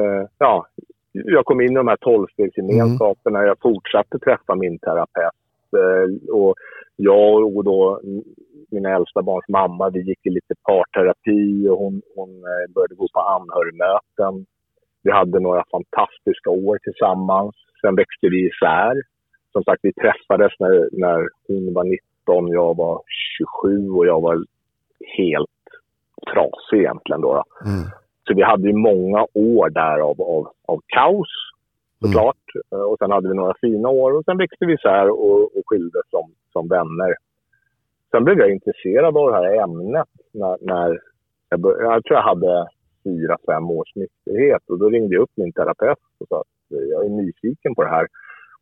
[0.00, 0.66] eh, ja,
[1.12, 3.48] jag kom in i de här tolvstegsgemenskaperna, mm.
[3.48, 5.32] jag fortsatte träffa min terapeut.
[5.76, 6.54] Eh, och
[6.96, 8.00] jag och då
[8.70, 13.06] mina äldsta barns mamma, vi gick i lite parterapi och hon, hon eh, började gå
[13.14, 14.46] på anhörigmöten.
[15.02, 17.54] Vi hade några fantastiska år tillsammans.
[17.80, 19.02] Sen växte vi isär.
[19.52, 23.02] Som sagt, vi träffades när, när hon var 19, jag var
[23.38, 24.44] 27 och jag var
[25.18, 25.62] helt
[26.32, 27.20] trasig egentligen.
[27.20, 27.70] Då, då.
[27.70, 27.84] Mm.
[28.26, 31.28] Så vi hade ju många år där av, av, av kaos
[32.00, 32.46] såklart.
[32.72, 32.86] Mm.
[32.86, 36.10] Och sen hade vi några fina år och sen växte vi isär och, och skildes
[36.10, 37.14] som, som vänner.
[38.10, 41.00] Sen blev jag intresserad av det här ämnet när, när
[41.48, 42.66] jag, började, jag tror jag hade
[43.04, 47.04] fyra, fem års nykterhet och då ringde jag upp min terapeut och sa att jag
[47.06, 48.06] är nyfiken på det här.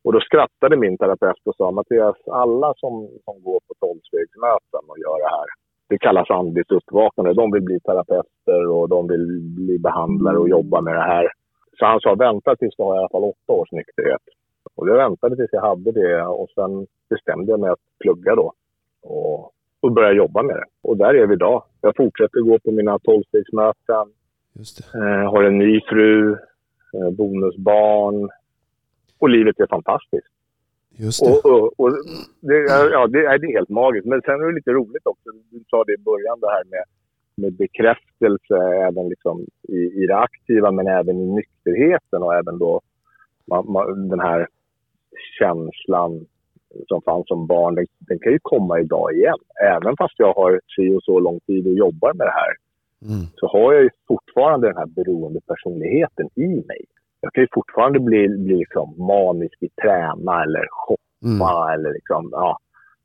[0.04, 4.98] Och då skrattade min terapeut och sa Mattias, alla som, som går på tolvstegsmöten och
[4.98, 5.48] gör det här,
[5.90, 7.34] det kallas andligt uppvaknande.
[7.34, 11.28] De vill bli terapeuter och de vill bli behandlare och jobba med det här.
[11.78, 14.22] Så han sa vänta tills du har i alla fall åtta års nykterhet.
[14.74, 18.52] Och jag väntade tills jag hade det och sen bestämde jag mig att plugga då.
[19.02, 20.64] Och, och börja jobba med det.
[20.82, 21.62] Och där är vi idag.
[21.80, 24.06] Jag fortsätter gå på mina tolvstegsmöten.
[24.94, 26.32] Eh, har en ny fru,
[26.94, 28.30] eh, bonusbarn.
[29.18, 30.32] Och livet är fantastiskt.
[31.04, 31.30] Just det.
[31.30, 31.90] Och, och, och
[32.40, 32.56] det,
[32.96, 34.06] ja, det, är, det är helt magiskt.
[34.06, 35.28] Men sen är det lite roligt också.
[35.50, 36.84] Du sa det i början, det här med,
[37.34, 38.56] med bekräftelse
[38.88, 42.80] även liksom i, i det aktiva men även i nykterheten och även då
[43.46, 44.48] man, man, den här
[45.38, 46.26] känslan
[46.88, 49.38] som fanns som barn, den, den, kan ju komma idag igen.
[49.62, 52.52] Även fast jag har si och så lång tid och jobbar med det här
[53.02, 53.26] mm.
[53.36, 56.84] så har jag ju fortfarande den här beroende personligheten i mig.
[57.20, 61.74] Jag kan ju fortfarande bli, bli liksom manisk i träna eller shoppa mm.
[61.74, 62.58] eller liksom, ja.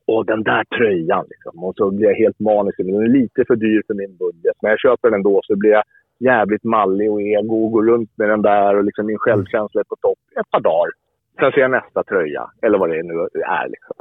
[0.08, 1.64] Och den där tröjan liksom.
[1.64, 2.78] Och så blir jag helt manisk.
[2.78, 4.56] Den är lite för dyr för min budget.
[4.62, 5.84] Men jag köper den ändå så blir jag
[6.20, 9.84] jävligt mallig och ego och går runt med den där och liksom min självkänsla är
[9.84, 10.92] på topp ett par dagar.
[11.40, 13.14] Sen ser jag nästa tröja, eller vad det nu
[13.46, 13.68] är.
[13.68, 13.96] Liksom.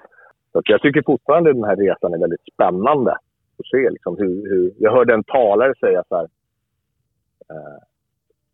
[0.53, 3.12] Så jag tycker fortfarande den här resan är väldigt spännande.
[3.59, 6.25] Att se liksom hur, hur, jag hörde en talare säga så här.
[7.53, 7.79] Uh,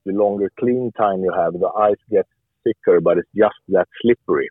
[0.04, 2.32] the longer clean time you have, the ice gets
[2.64, 4.48] thicker but it's just that slippery.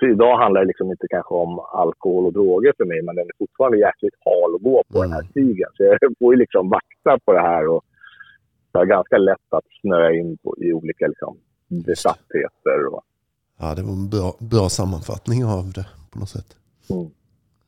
[0.00, 3.26] Så idag handlar det liksom inte kanske om alkohol och droger för mig, men den
[3.26, 5.10] är fortfarande jäkligt hal att gå på mm.
[5.10, 5.70] den här stigen.
[5.76, 7.84] Så jag får ju liksom vakta på det här och
[8.72, 11.36] det är ganska lätt att snöa in på, i olika liksom,
[11.68, 12.86] besattheter.
[12.92, 13.02] Och...
[13.60, 16.56] Ja, det var en bra, bra sammanfattning av det på något sätt.
[16.90, 17.10] Mm.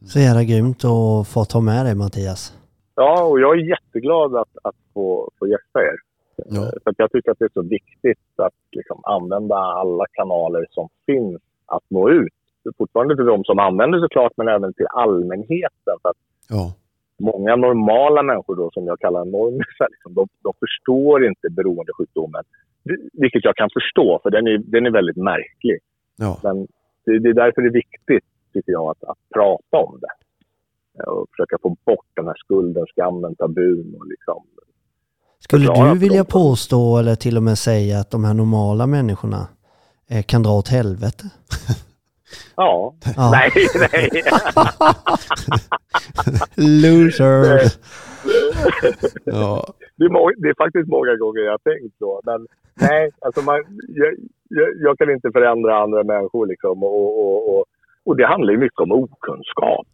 [0.07, 2.59] Så jävla grymt att få ta med dig Mattias.
[2.95, 5.97] Ja, och jag är jätteglad att, att få, få gästa er.
[6.37, 6.71] Ja.
[6.85, 11.43] För jag tycker att det är så viktigt att liksom använda alla kanaler som finns
[11.67, 12.33] att nå ut.
[12.79, 15.97] Fortfarande till de som använder såklart, men även till allmänheten.
[16.03, 16.13] För
[16.49, 16.75] ja.
[17.19, 22.45] Många normala människor då, som jag kallar normisar, liksom, de, de förstår inte beroendesjukdomen.
[23.13, 25.79] Vilket jag kan förstå, för den är, den är väldigt märklig.
[26.17, 26.41] Ja.
[26.43, 26.67] Men
[27.05, 30.15] det, det, är därför det är viktigt, tycker jag, att, att prata om det.
[31.03, 34.43] Och försöka få bort den här skulden, skammen, tabun och liksom
[35.45, 39.49] skulle du vilja påstå eller till och med säga att de här normala människorna
[40.11, 41.25] eh, kan dra åt helvete?
[42.57, 42.95] Ja.
[43.17, 43.31] ja.
[43.31, 43.51] Nej,
[43.93, 44.11] nej.
[46.83, 47.61] Loser.
[49.25, 49.67] ja.
[49.97, 52.21] Det, är det är faktiskt många gånger jag har tänkt så.
[52.25, 53.57] Men nej, alltså man,
[53.89, 54.15] jag,
[54.49, 56.83] jag, jag kan inte förändra andra människor liksom.
[56.83, 57.65] Och, och, och,
[58.05, 59.87] och det handlar ju mycket om okunskap.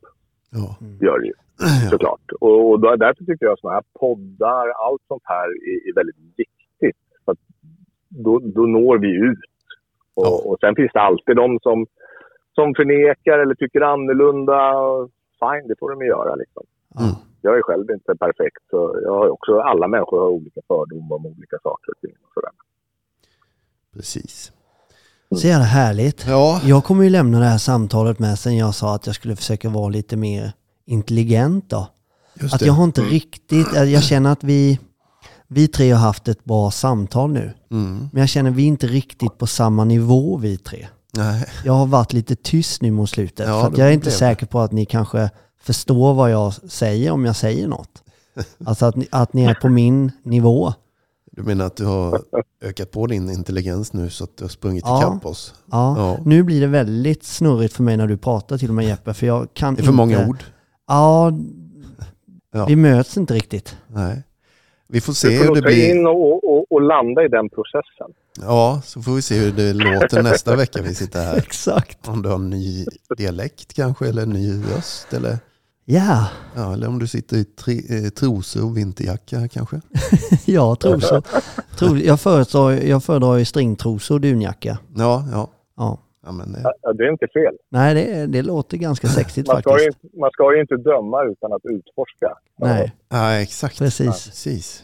[0.50, 0.76] Ja.
[1.00, 1.32] Gör det ju.
[1.90, 2.32] Såklart.
[2.40, 6.16] Och, och därför tycker jag att sådana här poddar, allt sånt här är, är väldigt
[6.36, 6.96] viktigt.
[7.24, 7.36] För
[8.08, 9.38] då, då når vi ut.
[10.14, 10.42] Och, ja.
[10.44, 11.86] och sen finns det alltid de som,
[12.54, 14.72] som förnekar eller tycker annorlunda.
[15.40, 16.62] Fine, det får de göra liksom.
[17.00, 17.14] Mm.
[17.42, 18.62] Jag är själv inte perfekt.
[18.70, 22.14] Så jag har också, alla människor har olika fördomar om olika saker och ting.
[22.22, 22.50] Och sådär.
[23.94, 24.52] Precis.
[25.36, 26.24] Så jävla härligt.
[26.26, 26.60] Ja.
[26.64, 29.68] Jag kommer ju lämna det här samtalet med sen jag sa att jag skulle försöka
[29.68, 30.52] vara lite mer
[30.86, 31.88] intelligent då.
[32.40, 32.66] Just att det.
[32.66, 34.78] jag har inte riktigt, jag känner att vi,
[35.48, 37.52] vi tre har haft ett bra samtal nu.
[37.70, 38.08] Mm.
[38.12, 40.86] Men jag känner att vi inte riktigt på samma nivå vi tre.
[41.12, 41.46] Nej.
[41.64, 43.48] Jag har varit lite tyst nu mot slutet.
[43.48, 45.30] Ja, för jag är inte säker på att ni kanske
[45.62, 48.02] förstår vad jag säger om jag säger något.
[48.64, 50.72] Alltså att ni, att ni är på min nivå.
[51.40, 52.20] Du menar att du har
[52.64, 54.98] ökat på din intelligens nu så att du har sprungit ja.
[54.98, 55.54] ikapp oss?
[55.70, 55.94] Ja.
[55.98, 56.18] ja.
[56.24, 59.14] nu blir det väldigt snurrigt för mig när du pratar till och med Jeppe.
[59.14, 59.96] För jag kan det är för inte...
[59.96, 60.44] många ord.
[60.86, 61.32] Ja,
[62.52, 63.76] ja, vi möts inte riktigt.
[63.86, 64.22] Nej.
[64.88, 65.90] Vi får se du får hur det blir.
[65.90, 68.12] in och, och, och, landa i den processen.
[68.40, 71.36] Ja, så får vi se hur det låter nästa vecka vi sitter här.
[71.46, 72.08] Exakt.
[72.08, 72.86] Om du har en ny
[73.16, 75.38] dialekt kanske, eller en ny röst, eller?
[75.92, 76.26] Ja,
[76.56, 79.80] Ja, eller om du sitter i tre, eh, trosor och vinterjacka kanske.
[80.46, 81.22] ja trosor.
[81.78, 84.78] Tro, jag, föredrar, jag föredrar ju stringtrosor och dunjacka.
[84.96, 85.50] Ja, ja.
[85.76, 85.98] Ja.
[86.26, 87.54] ja men, eh, Ja, det är inte fel.
[87.70, 90.04] Nej, det, det låter ganska sexigt Man ska, ju, faktiskt.
[90.04, 92.34] inte- man ska ju inte döma utan att utforska.
[92.58, 93.78] Nej, ja, exakt.
[93.78, 94.24] precis.
[94.26, 94.82] Precis.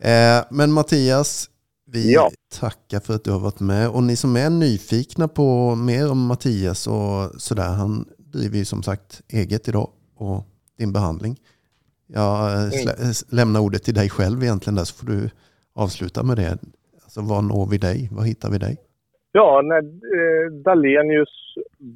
[0.00, 1.46] Eh, men Mattias,
[1.90, 2.30] vi Ja.
[2.60, 3.88] tackar för att du har varit med.
[3.88, 8.04] Och ni som är nyfikna på mer om Mattias och sådär, han
[8.38, 10.44] driver ju som sagt eget idag och
[10.78, 11.36] din behandling.
[12.06, 13.10] Jag eh, Mm.
[13.10, 15.30] s- lämnar ordet till dig själv egentligen där så får du
[15.74, 16.58] avsluta med det.
[17.04, 18.08] Alltså var når vi dig?
[18.12, 18.76] Var hittar vi dig?
[19.32, 19.82] Ja, när
[20.18, 21.34] eh, Dalenius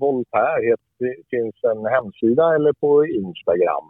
[0.01, 3.87] Voltaire heter, finns en hemsida eller på Instagram.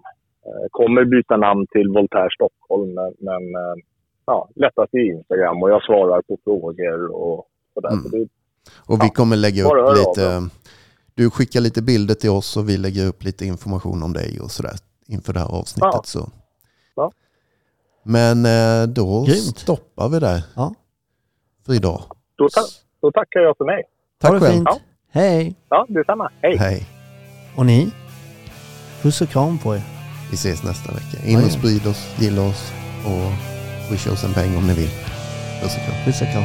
[0.47, 3.77] Eh, kommer byta namn till Voltaire Stockholm, men, men eh,
[4.27, 7.91] ja, lättast i Instagram och jag svarar på frågor och sådär.
[7.93, 8.03] Mm.
[8.03, 8.23] Så det,
[8.91, 10.27] Och vi Ja, kommer lägga upp lite,
[11.15, 14.51] du skickar lite bilder till oss och vi lägger upp lite information om dig och
[14.51, 15.91] sådär inför det här avsnittet.
[15.93, 16.03] Ja.
[16.05, 16.31] Så.
[16.97, 17.13] Ja.
[18.05, 19.59] Men eh, då Grymt.
[19.59, 20.75] stoppar vi där Ja.
[21.67, 22.03] för idag.
[22.37, 22.61] då, ta,
[23.03, 23.83] då tackar jag för mig.
[24.21, 24.53] Tack själv.
[24.53, 24.69] fint.
[24.71, 24.79] Ja.
[25.11, 25.55] Hej!
[25.69, 26.31] Ja, detsamma.
[26.43, 26.57] Hej!
[26.57, 26.87] Hej.
[27.57, 27.91] Och ni?
[29.03, 29.83] Puss och kram på er.
[30.31, 31.27] Vi ses nästa vecka.
[31.27, 32.73] In och sprid oss, gilla oss
[33.07, 33.33] och
[33.93, 34.91] wisha oss en peng om ni vill.
[35.63, 36.05] Puss och kram.
[36.05, 36.45] Puss och kram.